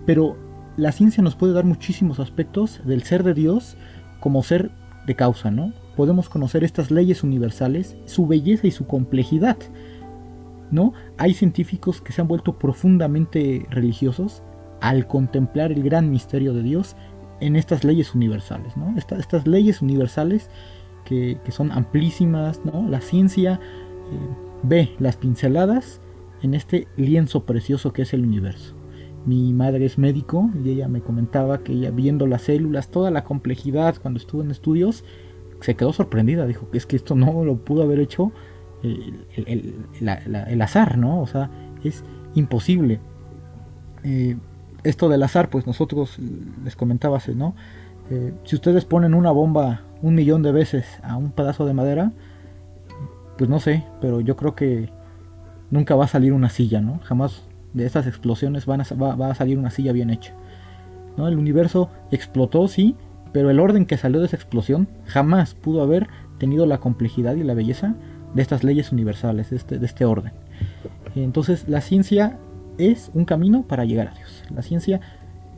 [0.06, 0.36] Pero
[0.76, 3.76] la ciencia nos puede dar muchísimos aspectos del ser de Dios
[4.20, 4.70] como ser
[5.06, 5.72] de causa, ¿no?
[5.96, 9.56] podemos conocer estas leyes universales, su belleza y su complejidad.
[10.72, 10.92] ¿No?
[11.18, 14.42] Hay científicos que se han vuelto profundamente religiosos
[14.80, 16.96] al contemplar el gran misterio de Dios
[17.40, 18.94] en estas leyes universales, ¿no?
[18.96, 20.50] estas leyes universales
[21.04, 22.88] que, son amplísimas, ¿no?
[22.88, 23.60] La ciencia
[24.10, 24.18] eh,
[24.62, 26.00] ve las pinceladas
[26.42, 28.74] en este lienzo precioso que es el universo.
[29.26, 33.24] Mi madre es médico y ella me comentaba que ella viendo las células, toda la
[33.24, 35.04] complejidad cuando estuvo en estudios,
[35.60, 38.32] se quedó sorprendida, dijo que es que esto no lo pudo haber hecho
[38.82, 41.20] el, azar, ¿no?
[41.20, 41.50] O sea,
[41.84, 43.00] es imposible.
[44.04, 44.36] Eh,
[44.84, 46.18] esto del azar, pues nosotros
[46.64, 47.54] les comentaba, ¿no?
[48.10, 52.12] Eh, si ustedes ponen una bomba un millón de veces a un pedazo de madera,
[53.38, 54.90] pues no sé, pero yo creo que
[55.70, 57.00] nunca va a salir una silla, ¿no?
[57.04, 60.34] Jamás de estas explosiones van a, va, a salir una silla bien hecha.
[61.16, 61.28] ¿no?
[61.28, 62.96] El universo explotó, sí,
[63.32, 67.42] pero el orden que salió de esa explosión jamás pudo haber tenido la complejidad y
[67.42, 67.94] la belleza
[68.34, 70.32] de estas leyes universales, de este, de este orden.
[71.14, 72.38] Entonces la ciencia
[72.78, 74.44] es un camino para llegar a Dios.
[74.54, 75.00] La ciencia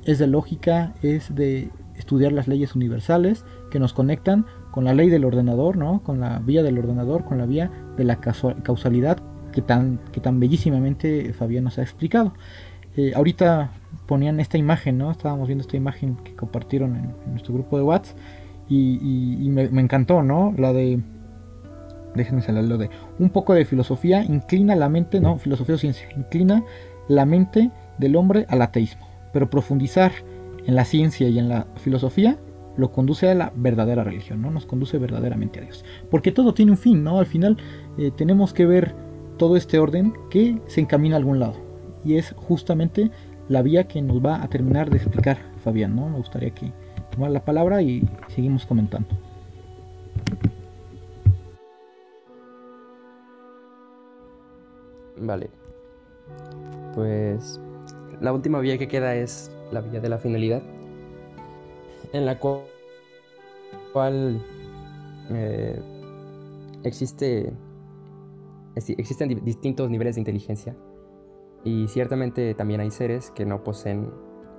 [0.05, 5.09] es de lógica, es de estudiar las leyes universales que nos conectan con la ley
[5.09, 6.03] del ordenador, ¿no?
[6.03, 9.19] con la vía del ordenador, con la vía de la causalidad
[9.53, 12.35] que tan, que tan bellísimamente Fabián nos ha explicado.
[12.97, 13.71] Eh, ahorita
[14.07, 15.11] ponían esta imagen, ¿no?
[15.11, 18.17] Estábamos viendo esta imagen que compartieron en, nuestro grupo de WhatsApp
[18.69, 20.55] y, me, encantó, ¿no?
[20.57, 21.01] La de,
[22.15, 25.39] déjenme salir lo de, un poco de filosofía inclina la mente, ¿no?
[25.39, 26.65] Filosofía o ciencia, inclina
[27.09, 30.13] la mente del hombre al ateísmo, pero profundizar
[30.67, 32.39] en la ciencia y en la filosofía
[32.77, 34.51] lo conduce a la verdadera religión, ¿no?
[34.51, 35.85] Nos conduce verdaderamente a Dios.
[36.11, 37.19] Porque todo tiene un fin, ¿no?
[37.19, 37.57] Al final
[37.99, 38.95] eh, tenemos que ver
[39.37, 41.55] todo este orden que se encamina a algún lado.
[42.05, 43.11] Y es justamente
[43.49, 46.09] la vía que nos va a terminar de explicar Fabián, ¿no?
[46.09, 46.73] Me gustaría que
[47.11, 49.09] tomara la palabra y seguimos comentando.
[55.25, 55.49] Vale.
[56.95, 57.61] Pues
[58.21, 60.63] la última vía que queda es la vía de la finalidad,
[62.13, 62.63] en la cual,
[65.31, 65.81] eh,
[66.85, 67.53] existe,
[68.77, 70.77] existen distintos niveles de inteligencia
[71.65, 74.11] y ciertamente también hay seres que no poseen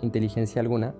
[0.02, 0.96] inteligencia alguna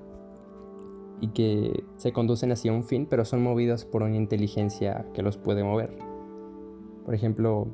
[1.20, 5.38] y que se conducen hacia un fin, pero son movidos por una inteligencia que los
[5.38, 5.98] puede mover.
[7.06, 7.68] Por ejemplo,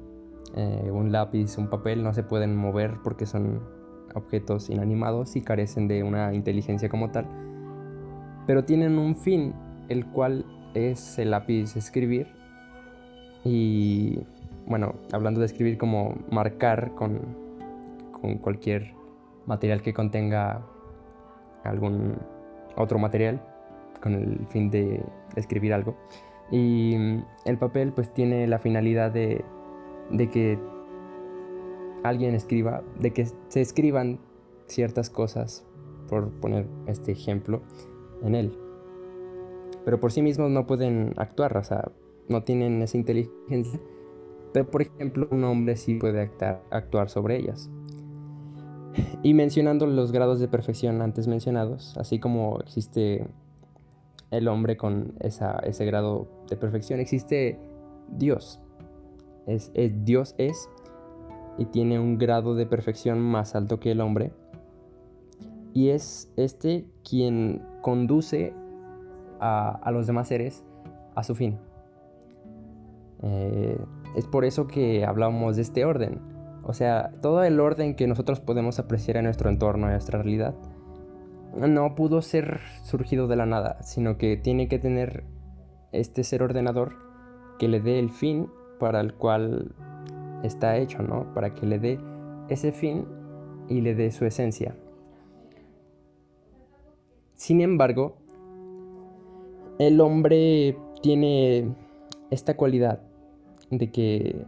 [0.55, 3.61] eh, un lápiz, un papel no se pueden mover porque son
[4.13, 7.25] objetos inanimados y carecen de una inteligencia como tal,
[8.47, 9.53] pero tienen un fin,
[9.87, 12.27] el cual es el lápiz escribir
[13.43, 14.19] y
[14.67, 17.41] bueno, hablando de escribir como marcar con
[18.21, 18.93] con cualquier
[19.45, 20.61] material que contenga
[21.63, 22.15] algún
[22.77, 23.41] otro material
[24.01, 25.03] con el fin de
[25.35, 25.97] escribir algo.
[26.51, 26.95] Y
[27.45, 29.43] el papel pues tiene la finalidad de,
[30.11, 30.59] de que
[32.03, 34.19] alguien escriba, de que se escriban
[34.67, 35.65] ciertas cosas,
[36.07, 37.61] por poner este ejemplo,
[38.23, 38.57] en él.
[39.85, 41.91] Pero por sí mismos no pueden actuar, o sea,
[42.27, 43.79] no tienen esa inteligencia.
[44.53, 46.29] Pero por ejemplo, un hombre sí puede
[46.69, 47.69] actuar sobre ellas.
[49.23, 53.25] Y mencionando los grados de perfección antes mencionados, así como existe
[54.31, 57.59] el hombre con ese grado de perfección, existe
[58.09, 58.61] Dios.
[59.53, 59.71] Es,
[60.03, 60.69] Dios es
[61.57, 64.31] y tiene un grado de perfección más alto que el hombre.
[65.73, 68.53] Y es este quien conduce
[69.39, 70.63] a, los demás seres
[71.15, 71.57] a su fin.
[73.23, 73.77] Eh,
[74.15, 76.19] es por eso que hablamos de este orden
[76.63, 80.53] o sea, todo el orden que nosotros podemos apreciar en nuestro entorno, en nuestra realidad,
[81.55, 85.23] no pudo ser surgido de la nada, sino que tiene que tener
[85.91, 86.93] este ser ordenador
[87.57, 88.49] que le dé el fin
[88.81, 89.75] para el cual
[90.41, 91.31] está hecho, ¿no?
[91.35, 91.99] Para que le dé
[92.49, 93.05] ese fin
[93.69, 94.75] y le dé su esencia.
[97.35, 98.17] Sin embargo,
[99.77, 101.75] el hombre tiene
[102.31, 102.99] esta cualidad
[103.69, 104.45] de que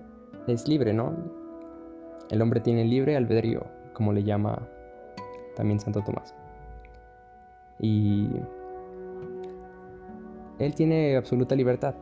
[0.48, 1.14] es libre, ¿no?
[2.32, 4.68] El hombre tiene libre albedrío, como le llama
[5.56, 6.34] también Santo Tomás.
[7.80, 8.30] Y
[10.58, 11.94] él tiene absoluta libertad.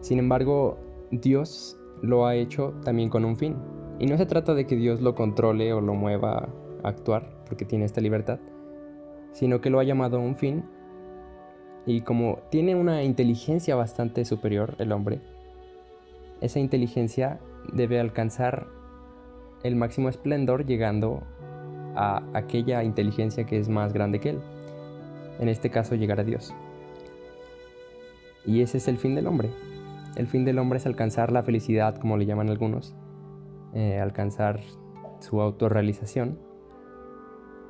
[0.00, 0.78] Sin embargo,
[1.10, 3.56] Dios lo ha hecho también con un fin.
[3.98, 6.48] Y no se trata de que Dios lo controle o lo mueva
[6.82, 8.38] a actuar, porque tiene esta libertad,
[9.32, 10.64] sino que lo ha llamado a un fin.
[11.86, 15.20] Y como tiene una inteligencia bastante superior el hombre,
[16.40, 17.40] esa inteligencia
[17.72, 18.66] debe alcanzar
[19.62, 21.22] el máximo esplendor llegando
[21.94, 24.40] a aquella inteligencia que es más grande que él.
[25.38, 26.54] En este caso, llegar a Dios.
[28.44, 29.50] Y ese es el fin del hombre.
[30.16, 32.96] El fin del hombre es alcanzar la felicidad, como le llaman algunos,
[33.74, 34.60] eh, alcanzar
[35.20, 36.38] su autorrealización,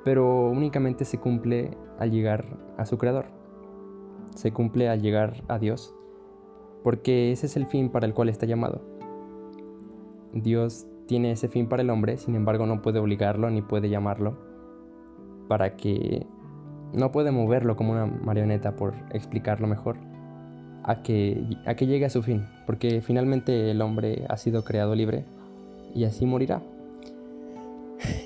[0.04, 2.44] pero únicamente se cumple al llegar
[2.78, 3.26] a su creador.
[4.36, 5.92] Se cumple al llegar a Dios,
[6.84, 8.80] porque ese es el fin para el cual está llamado.
[10.32, 14.36] Dios tiene ese fin para el hombre, sin embargo no puede obligarlo ni puede llamarlo
[15.48, 16.26] para que
[16.92, 19.96] no puede moverlo como una marioneta por explicarlo mejor
[20.86, 24.94] a que, a que llegue a su fin, porque finalmente el hombre ha sido creado
[24.94, 25.24] libre
[25.94, 26.62] y así morirá.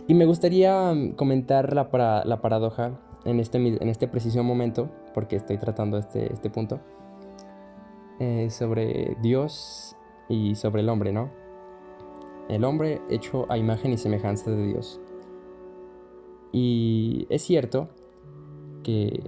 [0.07, 2.93] Y me gustaría comentar la, la paradoja
[3.25, 6.81] en este, en este preciso momento, porque estoy tratando este, este punto,
[8.19, 9.97] eh, sobre Dios
[10.29, 11.31] y sobre el hombre, ¿no?
[12.51, 15.01] el hombre hecho a imagen y semejanza de Dios.
[16.53, 17.89] Y es cierto
[18.83, 19.23] que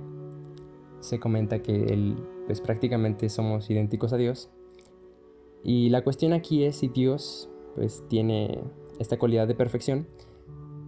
[0.98, 2.16] se comenta que él,
[2.47, 4.51] pues prácticamente somos idénticos a Dios.
[5.64, 8.62] Y la cuestión aquí es si Dios pues tiene
[8.99, 10.07] esta cualidad de perfección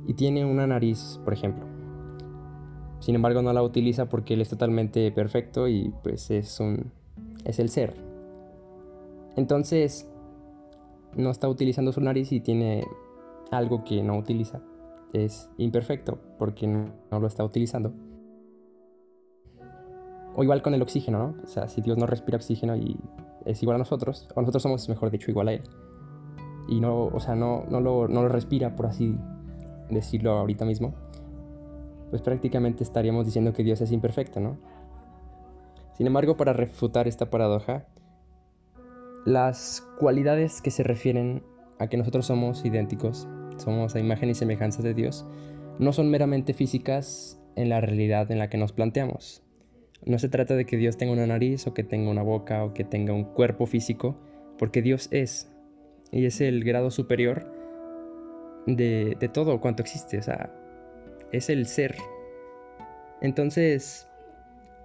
[0.06, 1.66] y tiene una nariz, por ejemplo.
[3.00, 6.92] Sin embargo, no la utiliza porque él es totalmente perfecto y pues es un
[7.44, 7.94] es el ser.
[9.36, 10.08] Entonces,
[11.16, 12.84] no está utilizando su nariz y tiene
[13.50, 14.60] algo que no utiliza.
[15.12, 17.92] Es imperfecto porque no, lo está utilizando.
[20.34, 21.34] O igual con el oxígeno, ¿no?
[21.44, 22.98] O sea, si Dios no respira oxígeno y
[23.44, 25.62] es igual a nosotros, o nosotros somos, mejor dicho, igual a Él.
[26.68, 29.16] Y no, o sea, no, no, lo, no lo respira, por así
[29.90, 30.94] decirlo ahorita mismo.
[32.10, 34.56] Pues prácticamente estaríamos diciendo que Dios es imperfecto, ¿no?
[35.96, 37.86] Sin embargo, para refutar esta paradoja,
[39.24, 41.44] las cualidades que se refieren
[41.78, 45.26] a que nosotros somos idénticos, somos a imagen y semejanza de Dios,
[45.78, 49.43] no son meramente físicas en la realidad en la que nos planteamos.
[50.06, 52.74] No se trata de que Dios tenga una nariz o que tenga una boca o
[52.74, 54.16] que tenga un cuerpo físico,
[54.58, 55.50] porque Dios es,
[56.12, 57.50] y es el grado superior
[58.66, 60.50] de, todo cuanto existe, o sea,
[61.32, 61.96] es el ser.
[63.20, 64.08] Entonces,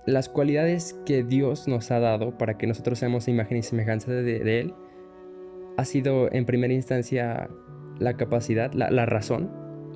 [0.05, 4.59] las cualidades que Dios nos ha dado para que nosotros seamos imagen y semejanza de,
[4.59, 4.73] Él
[5.77, 7.49] ha sido en primera instancia
[7.99, 9.49] la capacidad, la, razón,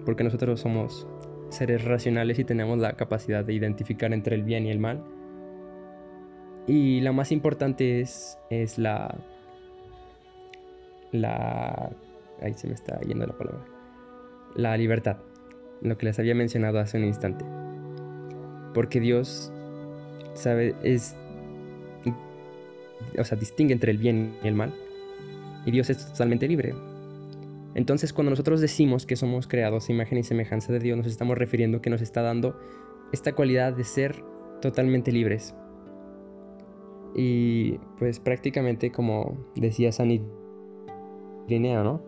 [0.06, 1.08] porque nosotros somos
[1.54, 5.04] seres racionales y tenemos la capacidad de identificar entre el bien y el mal.
[6.68, 9.16] Y la más importante es, es la...
[11.12, 11.90] La...
[12.42, 13.64] Ahí se me está yendo la palabra.
[14.56, 15.18] La libertad,
[15.82, 17.46] lo que les había mencionado hace un instante.
[18.74, 19.52] Porque Dios
[20.34, 21.16] sabe, es,
[23.18, 24.74] o sea, distingue entre el bien y el mal.
[25.66, 26.74] Y Dios es totalmente libre.
[27.76, 31.38] Entonces, cuando nosotros decimos que somos creados a imagen y semejanza de Dios, nos estamos
[31.38, 32.60] refiriendo que nos está dando
[33.12, 34.24] esta cualidad de ser
[34.62, 35.56] totalmente libres.
[37.16, 40.12] Y pues prácticamente como decía San
[41.48, 42.02] Irineo, ¿no?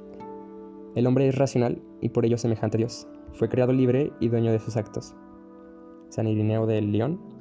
[0.95, 3.07] El hombre es racional y por ello semejante a Dios.
[3.33, 5.15] Fue creado libre y dueño de sus actos.
[6.09, 7.35] San Irineo del León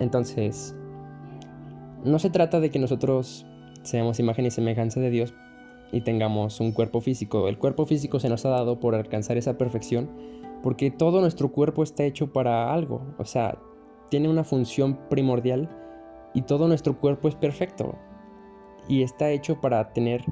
[0.00, 0.74] entonces,
[2.04, 3.46] no se trata de que nosotros
[3.82, 5.34] seamos imagen y semejanza de Dios
[5.92, 7.48] y tengamos un cuerpo físico.
[7.48, 10.10] El cuerpo físico se nos ha dado por alcanzar esa perfección
[10.62, 13.02] porque todo nuestro cuerpo está hecho para algo.
[13.18, 13.58] O sea,
[14.08, 15.68] tiene una función primordial
[16.32, 17.96] y todo nuestro cuerpo es perfecto.
[18.88, 20.24] Y está hecho para tener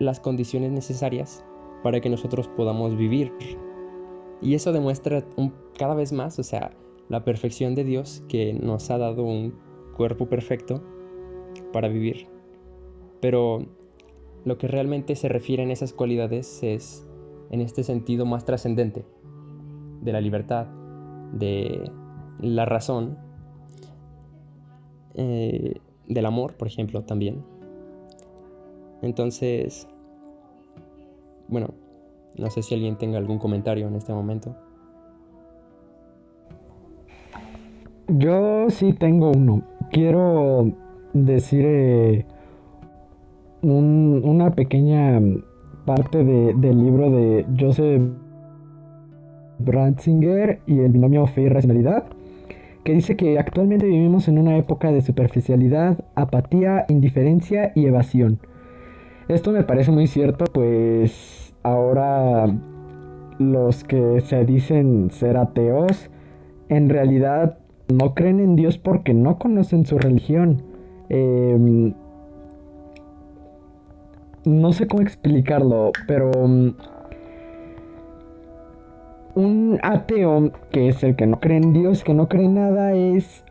[0.00, 1.44] las condiciones necesarias
[1.82, 3.32] para que nosotros podamos vivir.
[4.40, 5.24] Y eso demuestra
[5.78, 6.72] cada vez más, o sea,
[7.08, 9.58] la perfección de Dios que nos ha dado un
[9.96, 10.82] cuerpo perfecto
[11.72, 12.26] para vivir.
[13.20, 13.66] Pero
[14.48, 17.06] lo que realmente se refiere en esas cualidades es
[17.50, 19.04] en este sentido más trascendente
[20.00, 20.66] de la libertad,
[21.34, 21.90] de
[22.40, 23.18] la razón,
[25.14, 27.44] eh, del amor, por ejemplo, también.
[29.02, 29.86] Entonces,
[31.48, 31.74] bueno,
[32.36, 34.56] no sé si alguien tenga algún comentario en este momento.
[38.08, 39.62] Yo sí tengo uno.
[39.90, 40.72] Quiero
[41.12, 42.26] decir eh,
[43.62, 45.20] una pequeña
[45.84, 48.02] parte del libro de Joseph
[49.58, 52.04] Ratzinger y el binomio fe y racionalidad,
[52.84, 58.38] que dice que actualmente vivimos en una época de superficialidad, apatía, indiferencia y evasión.
[59.28, 62.46] Esto me parece muy cierto, pues ahora
[63.38, 66.10] los que se dicen ser ateos,
[66.68, 67.58] en realidad
[67.92, 70.62] no creen en Dios porque no conocen su religión.
[71.08, 71.94] Em,
[74.48, 76.70] no sé cómo explicarlo, pero mm,
[79.34, 82.94] un ateo que es el que no cree en Dios, que no cree en nada,
[82.94, 83.44] es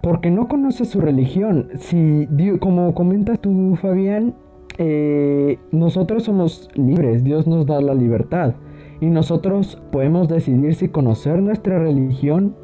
[0.00, 1.68] porque no conoce su religión.
[1.76, 2.28] Si,
[2.60, 4.34] como comentas tú, Fabián,
[4.78, 8.54] eh, nosotros somos libres, Dios nos da la libertad.
[9.00, 12.56] Y nosotros podemos decidir si conocer nuestra religión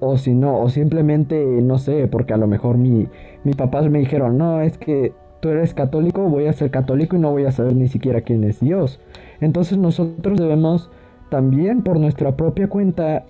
[0.00, 3.08] o si no, o simplemente, no sé, porque a lo mejor mi,
[3.44, 5.12] mis papás me dijeron, no, es que
[5.42, 8.44] tú eres católico, voy a ser católico y no voy a saber ni siquiera quién
[8.44, 9.00] es Dios.
[9.40, 10.88] Entonces nosotros debemos
[11.30, 13.24] también por nuestra propia cuenta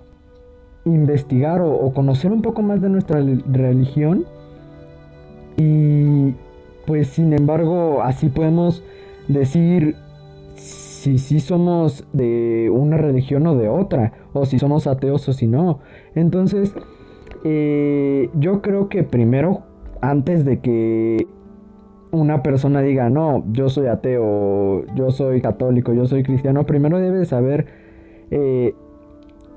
[0.85, 3.19] investigar o, conocer un poco más de nuestra
[3.51, 4.25] religión
[5.57, 6.35] y
[6.85, 8.83] pues sin embargo así podemos
[9.27, 9.95] decir
[10.53, 15.47] si sí somos de una religión o de otra, o si somos ateos o si
[15.47, 15.79] no.
[16.15, 16.73] Entonces,
[17.43, 19.63] eh, yo creo que primero,
[19.99, 21.27] antes de que
[22.13, 27.25] una persona diga, no, yo soy ateo, yo soy católico, yo soy cristiano, primero debe
[27.25, 27.65] saber
[28.29, 28.75] eh,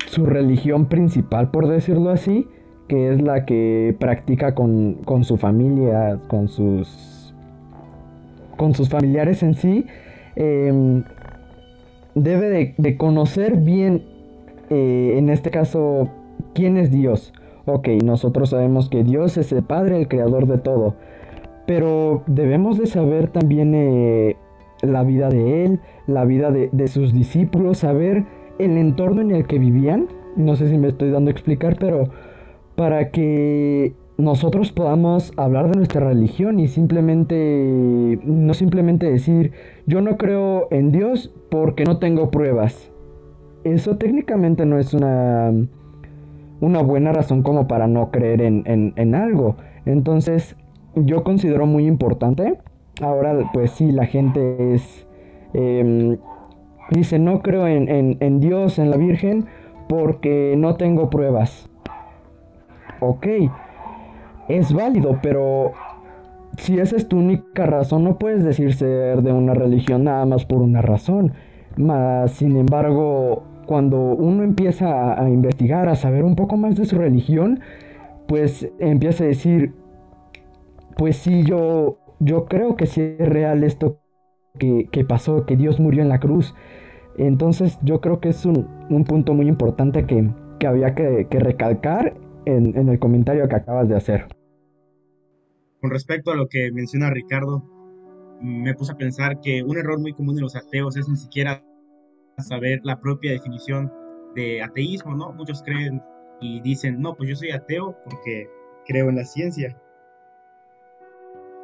[0.06, 2.48] su religión principal, por decirlo así,
[2.88, 7.34] que es la que practica con, su familia, con sus,
[8.56, 9.86] con sus familiares en sí,
[10.34, 11.04] em,
[12.14, 14.02] debe de, conocer bien,
[14.70, 16.08] eh, en este caso,
[16.54, 17.34] quién es Dios.
[17.66, 20.94] Ok, nosotros sabemos que Dios es el Padre, el Creador de todo,
[21.66, 24.36] pero debemos de saber también eh,
[24.82, 28.24] la vida de Él, la vida de, sus discípulos, saber
[28.58, 30.08] el entorno en el que vivían.
[30.36, 32.10] No sé si me estoy dando a explicar, pero
[32.76, 39.52] para que nosotros podamos hablar de nuestra religión y simplemente, no simplemente decir,
[39.86, 42.90] yo no creo en Dios porque no tengo pruebas.
[43.64, 45.52] Eso técnicamente no es una,
[46.60, 49.56] una buena razón como para no creer en, algo.
[49.84, 50.56] Entonces,
[50.96, 52.58] yo considero muy importante.
[53.00, 55.06] Ahora, pues sí, la gente es...
[55.52, 56.18] Em,
[56.90, 59.46] dice, no creo en, en Dios, en la Virgen,
[59.88, 61.68] porque no tengo pruebas
[63.00, 63.26] ok,
[64.48, 65.72] es válido, pero
[66.56, 70.44] si esa es tu única razón, no puedes decir ser de una religión nada más
[70.44, 71.32] por una razón.
[71.76, 76.96] Más, sin embargo, cuando uno empieza a, investigar, a saber un poco más de su
[76.96, 77.60] religión,
[78.26, 79.74] pues empieza a decir,
[80.96, 84.00] pues sí, yo, yo creo que sí es real esto
[84.58, 86.54] que, pasó, que Dios murió en la cruz.
[87.18, 88.66] Entonces yo creo que es un,
[89.04, 90.30] punto muy importante que,
[90.66, 92.14] había que, que recalcar
[92.46, 94.26] en, el comentario que acabas de hacer.
[95.80, 97.62] Con respecto a lo que menciona Ricardo,
[98.40, 101.62] me puse a pensar que un error muy común de los ateos es ni siquiera
[102.38, 103.92] saber la propia definición
[104.34, 105.32] de ateísmo, ¿no?
[105.32, 106.02] Muchos creen
[106.40, 108.48] y dicen, no, pues yo soy ateo porque
[108.86, 109.76] creo en la ciencia.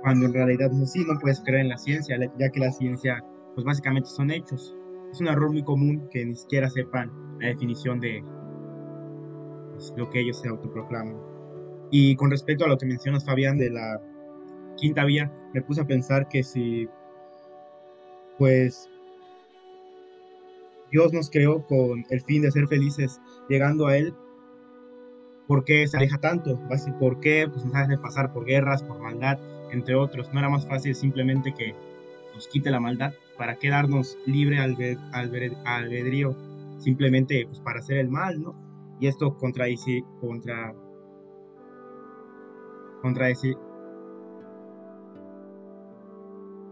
[0.02, 3.24] Cuando en realidad no es no puedes creer en la ciencia, ya que la ciencia,
[3.54, 4.76] pues básicamente son hechos.
[5.12, 8.24] Es un error muy común que ni siquiera sepan la definición de,
[9.96, 11.16] lo que ellos se autoproclaman.
[11.90, 14.00] Y con respecto a lo que mencionas, Fabián, de la
[14.76, 16.88] quinta vía, me puse a pensar que si,
[18.38, 18.88] pues,
[20.90, 24.14] Dios nos creó con el fin de ser felices, llegando a Él,
[25.46, 26.58] ¿por qué se aleja tanto?
[26.98, 29.38] ¿Por qué pues, nos hace pasar por guerras, por maldad,
[29.72, 30.32] entre otros?
[30.32, 31.74] ¿No era más fácil simplemente que
[32.34, 33.14] nos quite la maldad?
[33.36, 36.36] ¿Para quedarnos libre albedrío?
[36.78, 38.54] Simplemente pues, para hacer el mal, ¿no?
[39.02, 40.72] y esto contradice, contra,
[43.02, 43.56] contradice,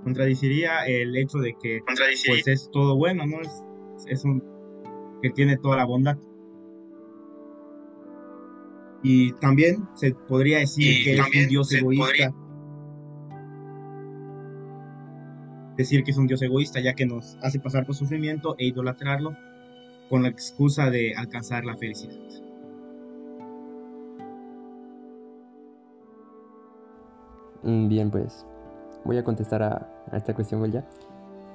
[0.04, 3.40] contradiciría el hecho de que pues es todo bueno, ¿no?
[3.40, 3.64] Es,
[4.06, 4.44] es un
[5.20, 6.18] que tiene toda la bondad.
[9.02, 12.32] Y también se podría decir que es un dios egoísta.
[15.80, 19.34] Decir que es un dios egoísta, ya que nos hace pasar por sufrimiento e idolatrarlo
[20.10, 22.18] con la excusa de alcanzar la felicidad.
[27.62, 28.44] Mm, bien, pues
[29.06, 30.86] voy a contestar a, esta cuestión, ya.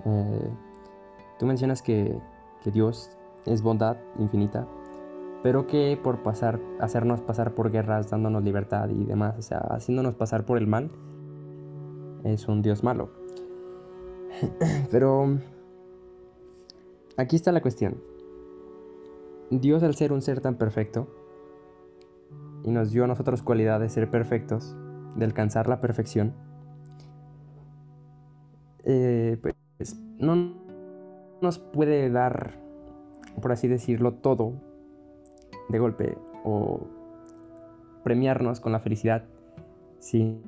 [0.06, 0.50] Eh,
[1.38, 2.18] tú mencionas que,
[2.74, 3.12] Dios
[3.46, 4.68] es bondad infinita,
[5.44, 10.16] pero que por pasar, hacernos pasar por guerras, dándonos libertad y demás, o sea, haciéndonos
[10.16, 10.90] pasar por el mal,
[12.24, 13.25] es un Dios malo.
[14.92, 15.38] Pero
[17.18, 18.02] aquí está la cuestión.
[19.50, 21.08] Dios al ser un ser tan perfecto
[22.64, 24.76] y nos dio a nosotros cualidad de ser perfectos,
[25.16, 26.34] de alcanzar la perfección,
[28.84, 30.54] eh, pues no
[31.42, 32.60] nos puede dar,
[33.42, 34.54] por así decirlo, todo
[35.70, 36.88] de golpe o
[38.04, 39.26] premiarnos con la felicidad
[40.00, 40.42] sin,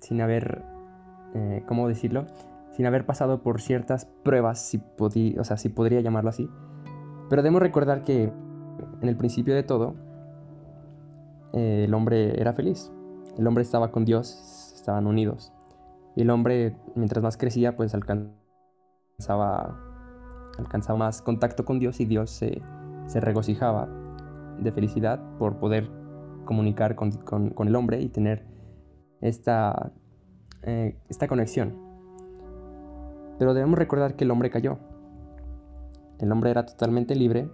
[0.00, 0.64] sin haber,
[1.34, 2.26] eh, ¿cómo decirlo?
[2.72, 4.82] Sin haber pasado por ciertas pruebas, si,
[5.38, 6.48] o sea, si podría llamarlo así,
[7.28, 8.32] pero debemos recordar que
[9.00, 9.94] en el principio de todo,
[11.52, 12.92] eh, el hombre era feliz.
[13.38, 15.52] El hombre estaba con Dios, estaban unidos.
[16.16, 19.78] Y el hombre, mientras más crecía, pues alcanzaba,
[20.58, 22.62] alcanzaba más contacto con Dios y Dios se,
[23.20, 23.88] regocijaba
[24.58, 25.90] de felicidad por poder
[26.44, 28.46] comunicar con, el hombre y tener
[29.20, 29.92] esta,
[30.62, 31.74] eh, esta conexión.
[33.38, 34.78] Pero debemos recordar que el hombre cayó.
[36.18, 37.48] El hombre era totalmente libre.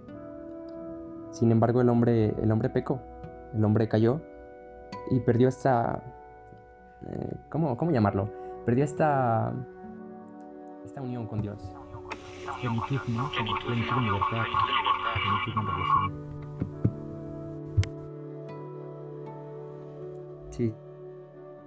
[1.31, 3.01] Sin embargo, el hombre, el hombre pecó.
[3.55, 4.21] El hombre cayó
[5.11, 6.03] y perdió esta...
[7.07, 8.29] Eh, ¿cómo, llamarlo?
[8.67, 9.53] Perdió esta...
[10.85, 11.59] Esta unión con Dios.
[20.51, 20.75] Sí,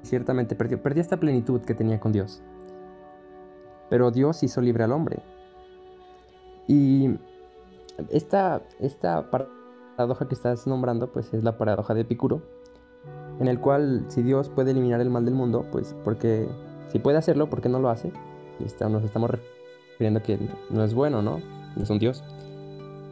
[0.04, 2.42] ciertamente perdió, perdió esta plenitud que tenía con Dios.
[3.90, 5.22] Pero Dios hizo libre al hombre.
[6.68, 7.18] Y
[8.10, 12.42] esta, esta paradoja que estás nombrando pues es la paradoja de Epicuro,
[13.40, 16.48] en el cual si Dios puede eliminar el mal del mundo, pues porque
[16.90, 18.12] si puede hacerlo, ¿por qué no lo hace?
[18.60, 20.38] Nos estamos refiriendo que
[20.70, 21.40] no es bueno, ¿no?
[21.76, 22.24] No es un Dios.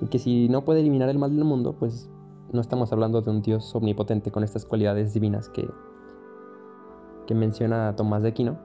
[0.01, 2.09] Y que si no puede eliminar el mal del mundo, pues
[2.51, 5.67] no estamos hablando de un Dios omnipotente con estas cualidades divinas que,
[7.29, 8.57] que menciona Tomás de Aquino.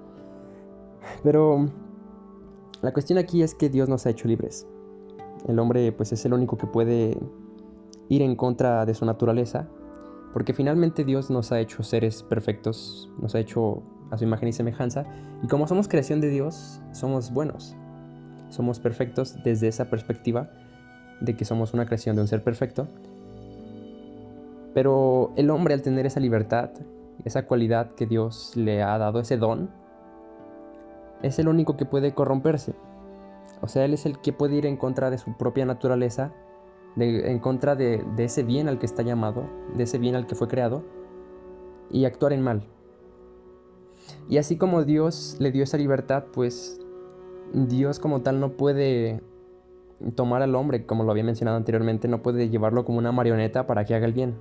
[1.22, 1.68] Pero
[2.80, 4.66] la cuestión aquí es que Dios nos ha hecho libres.
[5.46, 7.18] El hombre pues es el único que puede
[8.08, 9.68] ir en contra de su naturaleza,
[10.32, 14.54] porque finalmente Dios nos ha hecho seres perfectos, nos ha hecho a su imagen y
[14.54, 15.04] semejanza,
[15.42, 17.76] y como somos creación de Dios, somos buenos,
[18.48, 20.48] somos perfectos desde esa perspectiva
[21.20, 22.88] de que somos una creación de un ser perfecto.
[24.72, 26.70] Pero el hombre al tener esa libertad,
[27.24, 29.70] esa cualidad que Dios le ha dado, ese don,
[31.22, 32.74] es el único que puede corromperse.
[33.60, 36.32] O sea, Él es el que puede ir en contra de su propia naturaleza,
[36.96, 40.34] en contra de, de ese bien al que está llamado, de ese bien al que
[40.34, 40.84] fue creado,
[41.90, 42.66] y actuar en mal.
[44.28, 46.80] Y así como Dios le dio esa libertad, pues
[47.52, 49.22] Dios como tal no puede
[50.14, 53.84] tomar al hombre, como lo había mencionado anteriormente, no puede llevarlo como una marioneta para
[53.84, 54.34] que haga el bien,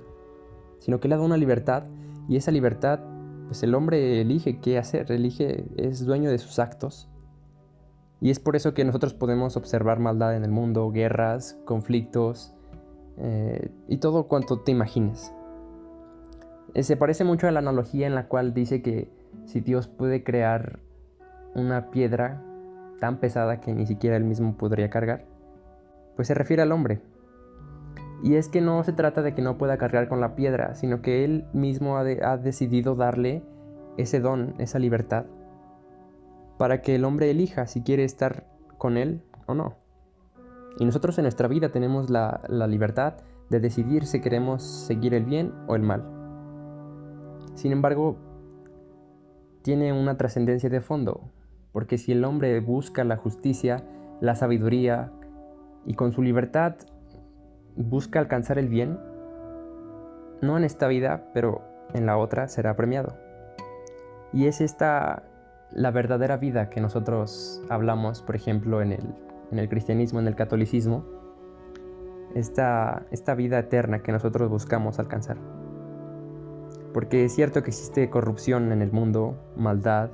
[0.78, 1.84] sino que le da una libertad
[2.28, 3.00] y esa libertad
[3.46, 7.08] pues el hombre elige qué hacer, elige, es dueño de sus actos.
[8.20, 12.54] Y es por eso que nosotros podemos observar maldad en el mundo, guerras, conflictos
[13.18, 15.32] eh, y todo cuanto te imagines.
[16.72, 19.10] Eh, se parece mucho a la analogía en la cual dice que
[19.44, 20.80] si Dios puede crear
[21.54, 22.42] una piedra
[23.00, 25.26] tan pesada que ni siquiera él mismo podría cargar,
[26.16, 27.02] pues se refiere al hombre.
[28.22, 31.02] Y es que no se trata de que no pueda cargar con la piedra, sino
[31.02, 32.04] que él mismo ha,
[32.36, 33.42] decidido darle
[33.96, 35.26] ese don, esa libertad,
[36.58, 38.46] para que el hombre elija si quiere estar
[38.78, 39.76] con él o no.
[40.78, 43.14] Y nosotros en nuestra vida tenemos la, libertad
[43.50, 46.04] de decidir si queremos seguir el bien o el mal.
[47.54, 48.16] Sin embargo,
[49.62, 51.30] tiene una trascendencia de fondo,
[51.72, 53.84] porque si el hombre busca la justicia,
[54.20, 55.12] la sabiduría,
[55.86, 56.76] y con su libertad
[57.76, 58.98] busca alcanzar el bien,
[60.40, 61.62] no en esta vida, pero
[61.94, 63.16] en la otra será premiado.
[64.32, 65.22] Y es esta
[65.72, 69.14] la verdadera vida que nosotros hablamos, por ejemplo, en el,
[69.50, 71.04] en el cristianismo, en el catolicismo,
[72.34, 75.36] esta, esta vida eterna que nosotros buscamos alcanzar.
[76.92, 80.10] Porque es cierto que existe corrupción en el mundo, maldad,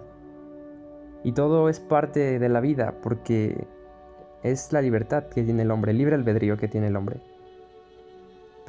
[1.22, 3.66] y todo es parte de la vida, porque
[4.42, 7.20] es la libertad que tiene el hombre, el libre albedrío que tiene el hombre.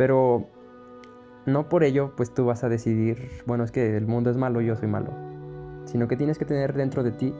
[0.02, 0.48] Pero
[1.46, 4.60] no por ello, pues tú vas a decidir, bueno, es que el mundo es malo,
[4.60, 5.12] yo soy malo.
[5.86, 7.36] Sino que tienes que tener dentro de ti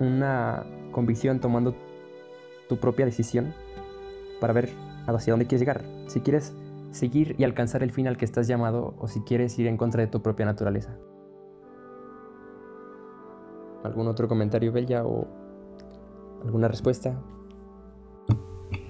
[0.00, 1.76] una convicción tomando
[2.68, 3.54] tu propia decisión
[4.40, 4.70] para ver
[5.06, 5.84] hacia dónde quieres llegar.
[6.08, 6.52] Si quieres
[6.90, 10.00] seguir y alcanzar el fin al que estás llamado o si quieres ir en contra
[10.00, 10.98] de tu propia naturaleza.
[13.84, 15.28] ¿Algún otro comentario, Bella, o
[16.44, 17.22] alguna respuesta?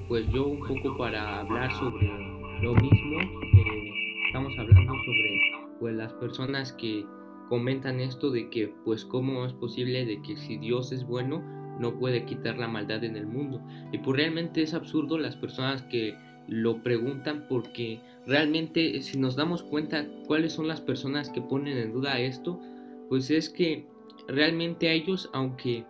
[0.09, 3.93] Pues yo un poco para hablar sobre lo mismo, eh,
[4.27, 5.41] estamos hablando sobre
[5.79, 7.05] pues, las personas que
[7.49, 11.43] comentan esto de que pues cómo es posible de que si Dios es bueno
[11.79, 13.63] no puede quitar la maldad en el mundo.
[13.93, 16.17] Y pues realmente es absurdo las personas que
[16.49, 21.93] lo preguntan porque realmente si nos damos cuenta cuáles son las personas que ponen en
[21.93, 22.61] duda esto,
[23.09, 23.87] pues es que
[24.27, 25.85] realmente a ellos, aunque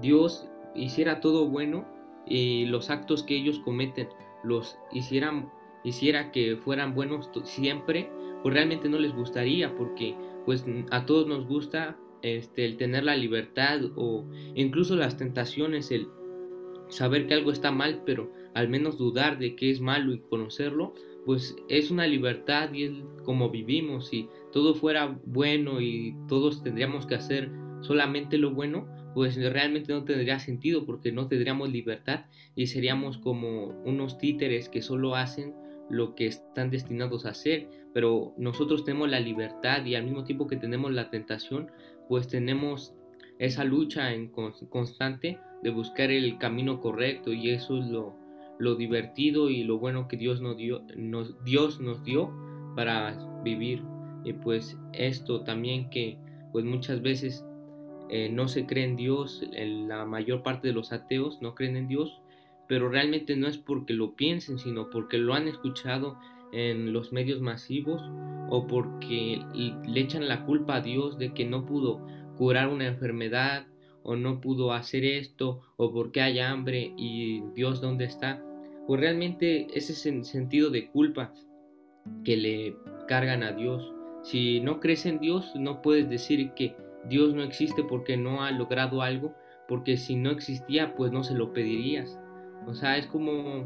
[0.00, 1.86] Dios hiciera todo bueno,
[2.26, 4.08] y los actos que ellos cometen
[4.42, 5.50] los hicieran
[5.84, 8.10] hiciera que fueran buenos siempre,
[8.42, 10.14] pues realmente no les gustaría porque
[10.44, 14.24] pues a todos nos gusta este, el tener la libertad o
[14.54, 16.08] incluso las tentaciones, el
[16.88, 20.94] saber que algo está mal, pero al menos dudar de que es malo y conocerlo,
[21.24, 22.92] pues es una libertad y es
[23.24, 24.08] como vivimos.
[24.08, 27.50] Si todo fuera bueno y todos tendríamos que hacer
[27.80, 33.68] solamente lo bueno, pues realmente no tendría sentido porque no tendríamos libertad y seríamos como
[33.84, 35.54] unos títeres que solo hacen
[35.88, 40.46] lo que están destinados a hacer, pero nosotros tenemos la libertad y al mismo tiempo
[40.46, 41.70] que tenemos la tentación,
[42.08, 42.94] pues tenemos
[43.38, 48.16] esa lucha en constante de buscar el camino correcto y eso es lo,
[48.58, 50.82] lo divertido y lo bueno que Dios nos dio,
[51.44, 52.32] Dios nos dio
[52.74, 53.82] para vivir.
[54.24, 56.18] Y pues esto también que
[56.52, 57.44] pues muchas veces
[58.08, 61.88] eh, no se cree en Dios, la mayor parte de los ateos no creen en
[61.88, 62.20] Dios
[62.68, 66.18] pero realmente no es porque lo piensen, sino porque lo han escuchado
[66.52, 68.02] en los medios masivos
[68.48, 69.42] o porque
[69.86, 72.06] le echan la culpa a Dios de que no pudo
[72.36, 73.66] curar una enfermedad
[74.02, 78.42] o no pudo hacer esto o porque hay hambre y Dios dónde está.
[78.86, 81.34] pues realmente ese sentido de culpa
[82.24, 82.76] que le
[83.08, 83.92] cargan a Dios.
[84.22, 86.76] Si no crees en Dios, no puedes decir que
[87.08, 89.34] Dios no existe porque no ha logrado algo,
[89.68, 92.18] porque si no existía, pues no se lo pedirías.
[92.66, 93.64] O sea, es como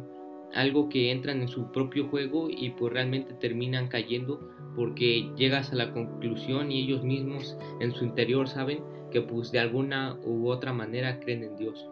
[0.55, 4.41] algo que entran en su propio juego y pues realmente terminan cayendo
[4.77, 9.59] porque llegas a la conclusión y ellos mismos en su interior saben que pues de
[9.59, 11.89] alguna u otra manera creen en Dios.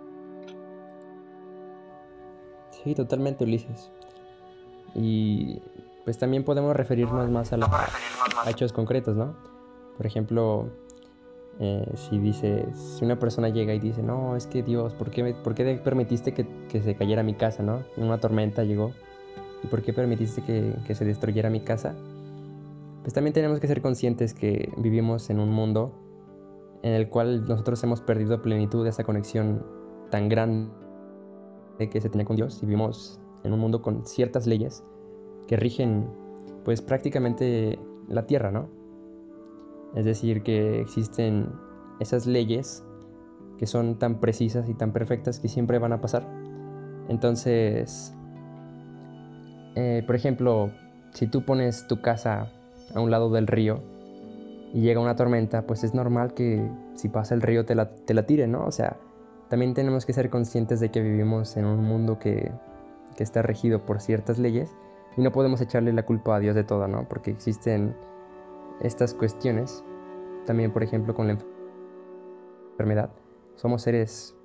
[2.71, 3.91] Sí, totalmente Ulises.
[4.95, 5.61] Y
[6.05, 7.69] pues también podemos referirnos más a, los
[8.47, 9.37] hechos concretos, ¿no?
[9.97, 10.71] Por ejemplo,
[11.61, 15.35] eh, si dices, si una persona llega y dice, no, es que Dios, ¿por qué,
[15.43, 17.83] por qué permitiste que, que, se cayera mi casa, no?
[17.97, 18.93] Una tormenta llegó.
[19.65, 21.97] ¿Y por qué permitiste que, que se destruyera mi casa?
[23.03, 25.93] Pues también tenemos que ser conscientes que vivimos en un mundo
[26.83, 29.65] en el cual nosotros hemos perdido plenitud de esa conexión
[30.11, 30.71] tan grande
[31.91, 34.85] que se tenía con Dios y vivimos en un mundo con ciertas leyes
[35.47, 36.09] que rigen
[36.65, 37.79] pues prácticamente
[38.09, 38.69] la tierra, ¿no?
[39.95, 41.53] Es decir, que existen
[42.01, 42.85] esas leyes
[43.59, 46.27] que son tan precisas y tan perfectas que siempre van a pasar.
[47.09, 48.15] Entonces,
[49.75, 50.71] eh, por ejemplo,
[51.13, 52.51] si tú pones tu casa
[52.95, 53.83] a un lado del río
[54.73, 58.15] y llega una tormenta, pues es normal que si pasa el río te la, te
[58.15, 58.65] la tire, ¿no?
[58.65, 58.97] O sea,
[59.49, 62.53] también tenemos que ser conscientes de que vivimos en un mundo que,
[63.17, 64.71] que está regido por ciertas leyes
[65.17, 67.09] y no podemos echarle la culpa a Dios de todo, ¿no?
[67.09, 67.97] Porque existen
[68.81, 69.85] estas cuestiones,
[70.47, 71.39] también por ejemplo con la
[72.73, 73.11] enfermedad,
[73.57, 74.37] somos seres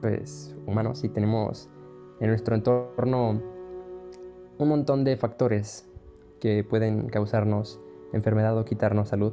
[0.00, 1.70] pues humanos y tenemos
[2.20, 3.40] en nuestro entorno
[4.58, 5.88] un montón de factores
[6.40, 7.80] que pueden causarnos
[8.12, 9.32] enfermedad o quitarnos salud.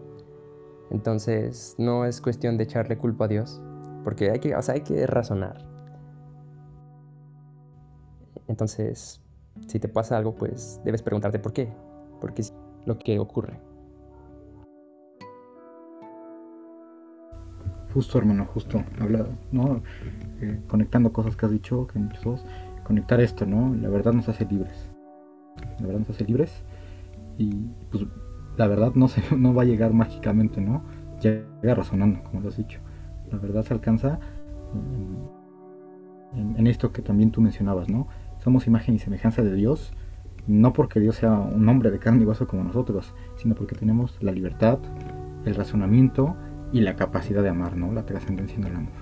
[0.89, 3.62] Entonces no es cuestión de echarle culpa a Dios,
[4.04, 5.66] porque hay que, o sea, hay que razonar.
[8.47, 9.22] Entonces,
[9.68, 11.74] si te pasa algo, pues debes preguntarte por qué,
[12.20, 12.54] porque es
[12.86, 13.60] lo que ocurre.
[17.94, 19.84] Justo, hermano, justo, hablado, ¿no?
[20.41, 22.44] Eh, conectando cosas que has dicho, que muchos
[22.84, 23.76] conectar esto, ¿no?
[23.76, 24.89] La verdad nos hace libres.
[25.80, 26.64] La verdad nos hace libres
[27.38, 28.06] y pues
[28.58, 30.84] la verdad no, se, no va a llegar mágicamente, ¿no?
[31.22, 32.80] Llega razonando, como lo has dicho.
[33.32, 34.20] La verdad se alcanza
[36.36, 38.08] en, en, esto que también tú mencionabas, ¿no?
[38.44, 39.94] Somos imagen y semejanza de Dios,
[40.48, 44.18] no porque Dios sea un hombre de carne y hueso como nosotros, sino porque tenemos
[44.22, 44.80] la libertad,
[45.46, 46.36] el razonamiento
[46.74, 47.93] y la capacidad de amar, ¿no?
[47.93, 48.93] La trascendencia en el amor.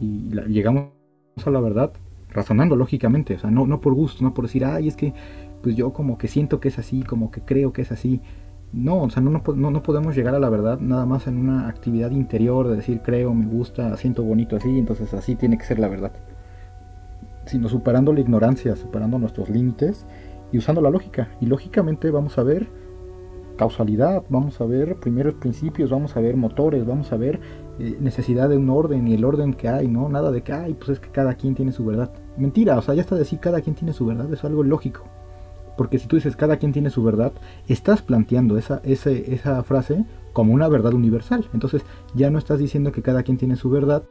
[0.00, 0.90] Y llegamos
[1.44, 1.92] a la verdad
[2.30, 5.14] razonando lógicamente, o sea, no, no por gusto, no por decir, ay, es que
[5.62, 8.20] pues yo como que siento que es así, como que creo que es así.
[8.72, 11.68] No, o sea, no, no, no, podemos llegar a la verdad nada más en una
[11.68, 15.78] actividad interior de decir creo, me gusta, siento bonito así, entonces así tiene que ser
[15.78, 16.12] la verdad.
[17.46, 20.04] Sino superando la ignorancia, superando nuestros límites
[20.50, 21.28] y usando la lógica.
[21.40, 22.68] Y lógicamente vamos a ver
[23.56, 27.40] causalidad, vamos a ver primeros principios, vamos a ver motores, vamos a ver
[27.78, 30.08] eh, necesidad de un orden y el orden que hay, ¿no?
[30.08, 32.10] Nada de que, ay, pues es que cada quien tiene su verdad.
[32.36, 35.04] Mentira, o sea, ya está decir cada quien tiene su verdad, es algo lógico.
[35.76, 37.32] Porque si tú dices cada quien tiene su verdad,
[37.68, 41.46] estás planteando esa, esa frase como una verdad universal.
[41.52, 41.82] Entonces
[42.14, 44.04] ya no estás diciendo que cada quien tiene su verdad,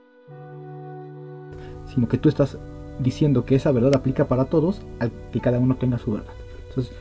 [1.93, 2.57] sino que tú estás
[2.99, 6.33] diciendo que esa verdad aplica para todos al que cada uno tenga su verdad.
[6.69, 6.93] Entonces,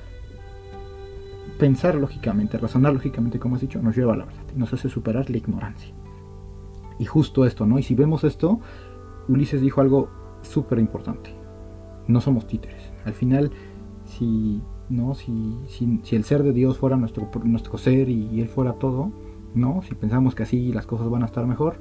[1.59, 4.89] pensar lógicamente, razonar lógicamente, como has dicho, nos lleva a la verdad y nos hace
[4.89, 5.95] superar la ignorancia.
[6.99, 7.79] Y justo esto, ¿no?
[7.79, 8.61] Y si vemos esto,
[9.29, 10.09] Ulises dijo algo
[10.43, 11.35] súper importante.
[12.07, 12.93] No somos títeres.
[13.05, 13.51] Al final,
[14.05, 15.15] si, ¿no?
[15.15, 19.11] Si, si, el ser de Dios fuera nuestro, nuestro ser y, Él fuera todo,
[19.55, 19.83] ¿no?
[19.83, 21.77] Si pensamos que así las cosas van a estar mejor,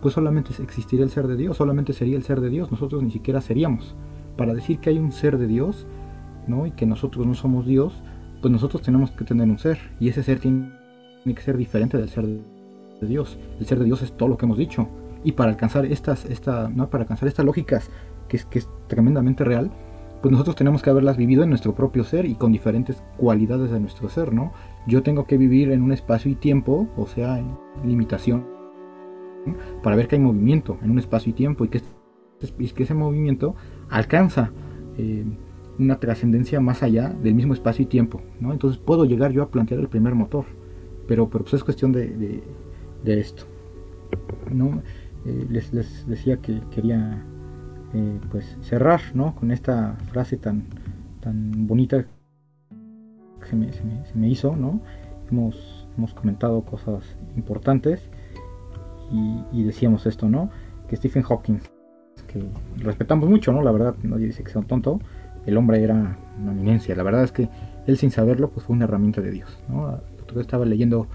[0.00, 3.10] pues solamente existiría el ser de Dios, solamente sería el ser de Dios, nosotros ni
[3.10, 3.96] siquiera seríamos.
[4.36, 5.86] Para decir que hay un ser de Dios,
[6.46, 6.66] ¿no?
[6.66, 8.02] Y que nosotros no somos Dios,
[8.40, 10.70] pues nosotros tenemos que tener un ser, y ese ser tiene,
[11.24, 13.38] que ser diferente del ser de Dios.
[13.58, 14.88] El ser de Dios es todo lo que hemos dicho.
[15.24, 16.88] Y para alcanzar estas, esta, ¿no?
[16.88, 17.90] para alcanzar estas lógicas,
[18.28, 19.70] que es, que es tremendamente real,
[20.22, 23.80] pues nosotros tenemos que haberlas vivido en nuestro propio ser y con diferentes cualidades de
[23.80, 24.52] nuestro ser, ¿no?
[24.86, 28.44] Yo tengo que vivir en un espacio y tiempo, o sea, en limitación,
[29.82, 31.82] para ver que hay movimiento en un espacio y tiempo y que,
[32.74, 33.54] que ese movimiento
[33.90, 34.50] alcanza
[34.96, 35.24] eh,
[35.78, 38.52] una trascendencia más allá del mismo espacio y tiempo, ¿no?
[38.52, 40.44] Entonces puedo llegar yo a plantear el primer motor,
[41.06, 42.42] pero, pero pues es cuestión de,
[43.04, 43.44] de, esto,
[44.50, 44.82] ¿no?
[45.24, 47.24] Eh, les, les decía que quería
[47.94, 49.34] eh, pues cerrar ¿no?
[49.34, 50.64] con esta frase tan,
[51.20, 52.04] tan bonita
[53.40, 53.82] que se me, se
[54.14, 54.54] me, hizo.
[54.54, 54.80] ¿no?
[55.30, 58.10] Hemos, hemos, comentado cosas importantes
[59.10, 60.50] y, decíamos esto, ¿no?
[60.86, 61.60] que Stephen Hawking,
[62.26, 62.44] que
[62.76, 63.62] respetamos mucho, ¿no?
[63.62, 65.00] la verdad, nadie dice que sea un tonto,
[65.48, 66.94] el hombre era una eminencia.
[66.94, 67.48] La verdad es que
[67.86, 69.58] él sin saberlo pues fue una herramienta de Dios.
[69.68, 69.98] ¿no?
[70.38, 71.06] Estaba leyendo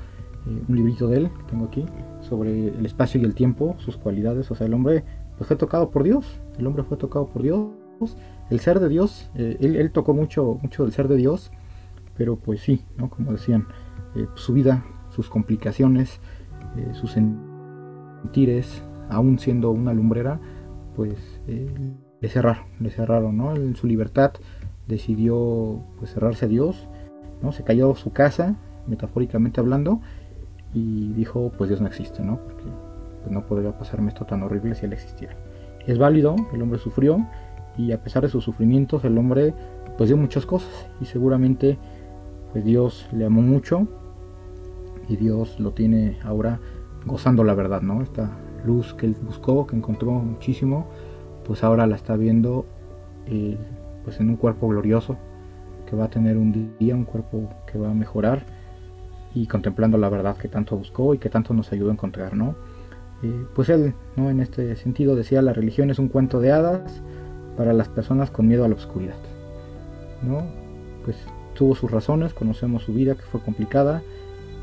[0.47, 1.85] eh, un librito de él, tengo aquí,
[2.21, 4.49] sobre el espacio y el tiempo, sus cualidades.
[4.49, 5.03] O sea, el hombre
[5.37, 6.39] pues, fue tocado por Dios.
[6.57, 7.69] El hombre fue tocado por Dios.
[8.49, 11.51] El ser de Dios, eh, él, tocó mucho, mucho del ser de Dios,
[12.17, 13.11] pero pues sí, ¿no?
[13.11, 13.67] como decían,
[14.15, 16.19] eh, su vida, sus complicaciones,
[16.93, 20.39] sus sentires, aún siendo una lumbrera,
[20.95, 21.39] pues
[22.23, 23.53] le cerraron, le cerraron, ¿no?
[23.53, 24.31] En su libertad
[24.87, 26.87] decidió pues cerrarse a Dios,
[27.41, 27.51] ¿no?
[27.51, 28.55] Se cayó su casa,
[28.87, 29.99] metafóricamente hablando,
[30.73, 32.37] y dijo, pues Dios no existe, ¿no?
[32.37, 32.63] Porque
[33.21, 35.35] pues, no podría pasarme esto tan horrible si Él existiera.
[35.85, 37.27] Es válido, el hombre sufrió,
[37.77, 39.53] y a pesar de sus sufrimientos, el hombre
[39.97, 41.77] pues dio muchas cosas, y seguramente
[42.53, 43.85] pues Dios le amó mucho,
[45.09, 46.61] y Dios lo tiene ahora
[47.05, 48.01] gozando la verdad, ¿no?
[48.01, 48.31] Esta
[48.63, 50.87] luz que él buscó, que encontró muchísimo,
[51.45, 52.65] pues ahora la está viendo
[53.27, 53.57] eh,
[54.03, 55.17] pues en un cuerpo glorioso
[55.89, 58.43] que va a tener un día, un cuerpo que va a mejorar
[59.33, 62.55] y contemplando la verdad que tanto buscó y que tanto nos ayudó a encontrar, ¿no?
[63.23, 64.29] Eh, pues él, ¿no?
[64.29, 67.01] En este sentido decía, la religión es un cuento de hadas
[67.57, 69.15] para las personas con miedo a la oscuridad,
[70.21, 70.43] ¿no?
[71.03, 71.17] Pues
[71.55, 74.01] tuvo sus razones, conocemos su vida que fue complicada,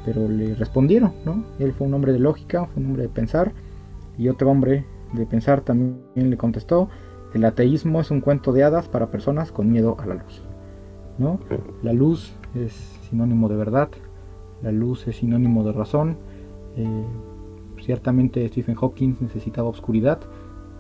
[0.05, 1.45] pero le respondieron, ¿no?
[1.59, 3.53] Él fue un hombre de lógica, fue un hombre de pensar,
[4.19, 6.89] y otro hombre de pensar también le contestó,
[7.35, 10.43] el ateísmo es un cuento de hadas para personas con miedo a la luz.
[11.19, 11.39] ¿no?
[11.83, 12.73] La luz es
[13.09, 13.89] sinónimo de verdad,
[14.63, 16.17] la luz es sinónimo de razón.
[16.77, 17.05] Eh,
[17.83, 20.21] ciertamente Stephen Hawking necesitaba oscuridad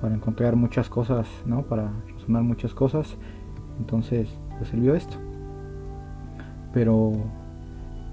[0.00, 1.62] para encontrar muchas cosas, ¿no?
[1.62, 3.16] para razonar muchas cosas.
[3.78, 4.28] Entonces,
[4.72, 5.16] él vio esto.
[6.72, 7.12] Pero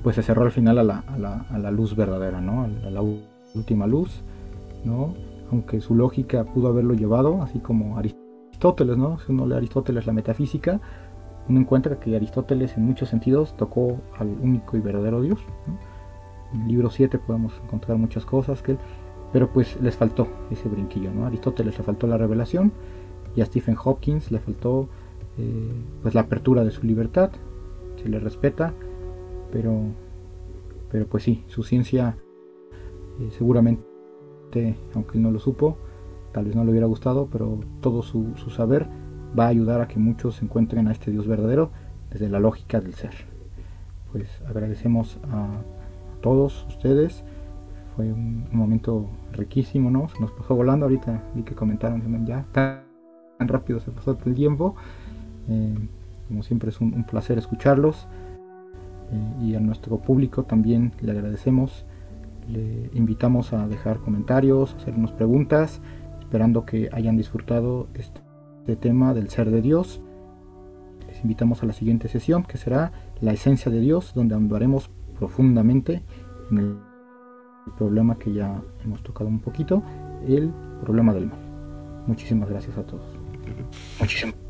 [0.03, 0.99] pues se cerró al final a la,
[1.49, 2.63] a la, luz verdadera, ¿no?
[2.63, 3.01] a la
[3.55, 4.21] última luz.
[4.83, 5.13] ¿no?
[5.51, 9.19] Aunque su lógica pudo haberlo llevado, así como Aristóteles, ¿no?
[9.19, 10.81] Si uno lee Aristóteles la metafísica,
[11.47, 15.39] uno encuentra que Aristóteles en muchos sentidos tocó al único y verdadero Dios.
[16.53, 18.77] En el libro 7 podemos encontrar muchas cosas que él,
[19.31, 21.23] pero pues les faltó ese brinquillo, ¿no?
[21.23, 22.71] A Aristóteles le faltó la revelación
[23.35, 24.89] y a Stephen Hopkins le faltó
[25.37, 25.71] eh,
[26.01, 27.31] pues la apertura de su libertad,
[28.01, 28.73] se le respeta,
[29.51, 29.73] pero,
[30.89, 32.17] pero pues sí, su ciencia
[33.19, 33.86] eh, seguramente
[34.93, 35.77] aunque él no lo supo,
[36.31, 38.87] tal vez no le hubiera gustado, pero todo su, saber
[39.37, 41.71] va a ayudar a que muchos encuentren a este Dios verdadero
[42.11, 43.13] desde la lógica del ser.
[44.11, 45.47] Pues agradecemos a
[46.21, 47.23] todos ustedes.
[47.95, 50.09] Fue un, momento riquísimo, ¿no?
[50.09, 50.85] Se nos pasó volando.
[50.85, 52.83] Ahorita vi que comentaron ya tan,
[53.39, 54.75] rápido se pasó el tiempo.
[55.49, 55.75] Eh,
[56.27, 58.07] como siempre es un, placer escucharlos.
[59.11, 61.86] Eh, y a nuestro público también le agradecemos
[62.47, 65.81] le invitamos a dejar comentarios, hacernos preguntas,
[66.19, 70.01] esperando que hayan disfrutado este tema del ser de Dios.
[71.07, 72.91] Les invitamos a la siguiente sesión, que será
[73.21, 76.03] la esencia de Dios, donde andaremos profundamente
[76.51, 76.77] en el
[77.77, 79.83] problema que ya hemos tocado un poquito,
[80.25, 81.39] el problema del mal.
[82.07, 83.03] Muchísimas gracias a todos.
[83.99, 84.46] Muchísimas